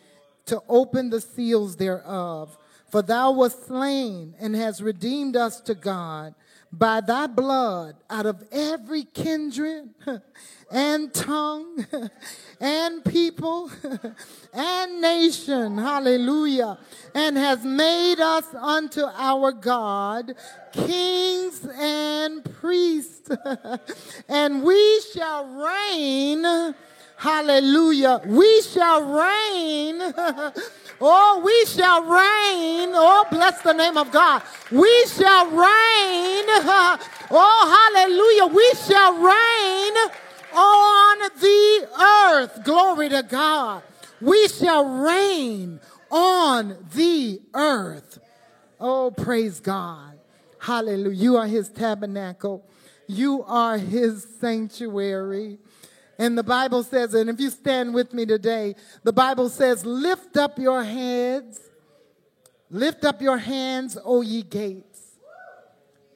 [0.45, 2.57] to open the seals thereof.
[2.93, 6.35] For thou wast slain and hast redeemed us to God
[6.71, 9.89] by thy blood out of every kindred
[10.71, 11.87] and tongue
[12.61, 13.71] and people
[14.53, 15.79] and nation.
[15.79, 16.77] Hallelujah.
[17.15, 20.35] And has made us unto our God
[20.71, 23.31] kings and priests.
[24.29, 26.75] and we shall reign
[27.23, 28.21] Hallelujah.
[28.25, 30.01] We shall reign.
[31.05, 32.91] Oh, we shall reign.
[32.95, 34.41] Oh, bless the name of God.
[34.71, 35.59] We shall reign.
[37.29, 38.55] oh, hallelujah.
[38.55, 39.93] We shall reign
[40.55, 42.63] on the earth.
[42.63, 43.83] Glory to God.
[44.21, 45.79] We shall reign
[46.09, 48.19] on the earth.
[48.79, 50.19] Oh, praise God.
[50.59, 51.17] Hallelujah.
[51.17, 52.63] You are his tabernacle.
[53.07, 55.59] You are his sanctuary.
[56.19, 60.37] And the Bible says, and if you stand with me today, the Bible says, lift
[60.37, 61.59] up your heads,
[62.69, 65.01] lift up your hands, O ye gates.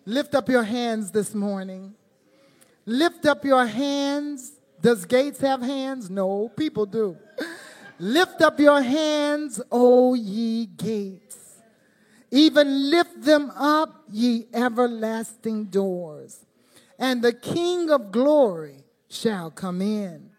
[0.06, 1.94] Lift up your hands this morning.
[2.86, 4.54] Lift up your hands.
[4.80, 6.10] Does gates have hands?
[6.10, 7.18] No, people do.
[8.00, 11.38] Lift up your hands, O ye gates.
[12.32, 16.46] Even lift them up, ye everlasting doors.
[17.00, 20.30] And the King of glory shall come in.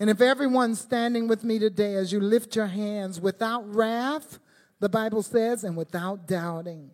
[0.00, 4.38] And if everyone's standing with me today as you lift your hands without wrath,
[4.80, 6.90] the Bible says, and without doubting,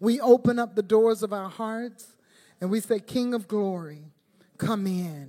[0.00, 2.16] we open up the doors of our hearts
[2.60, 4.04] and we say, King of glory,
[4.58, 5.28] come in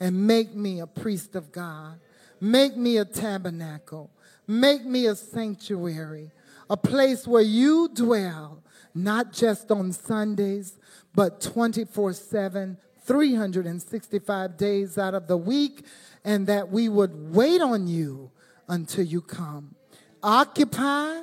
[0.00, 2.00] and make me a priest of God.
[2.40, 4.10] Make me a tabernacle.
[4.46, 6.32] Make me a sanctuary,
[6.68, 8.64] a place where you dwell,
[8.94, 10.78] not just on Sundays,
[11.14, 15.84] but 24 7, 365 days out of the week,
[16.24, 18.30] and that we would wait on you
[18.68, 19.74] until you come.
[20.22, 21.22] Occupy,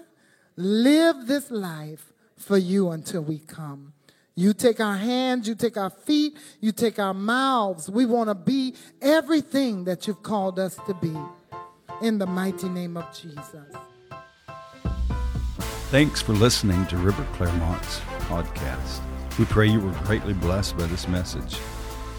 [0.56, 3.94] live this life for you until we come.
[4.36, 7.90] You take our hands, you take our feet, you take our mouths.
[7.90, 11.16] We want to be everything that you've called us to be.
[12.04, 13.74] In the mighty name of Jesus.
[15.90, 18.00] Thanks for listening to River Clermont's
[18.30, 19.07] podcast.
[19.38, 21.60] We pray you were greatly blessed by this message.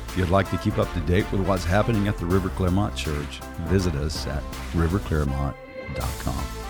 [0.09, 2.95] If you'd like to keep up to date with what's happening at the River Clermont
[2.95, 4.43] Church, visit us at
[4.73, 6.68] riverclermont.com.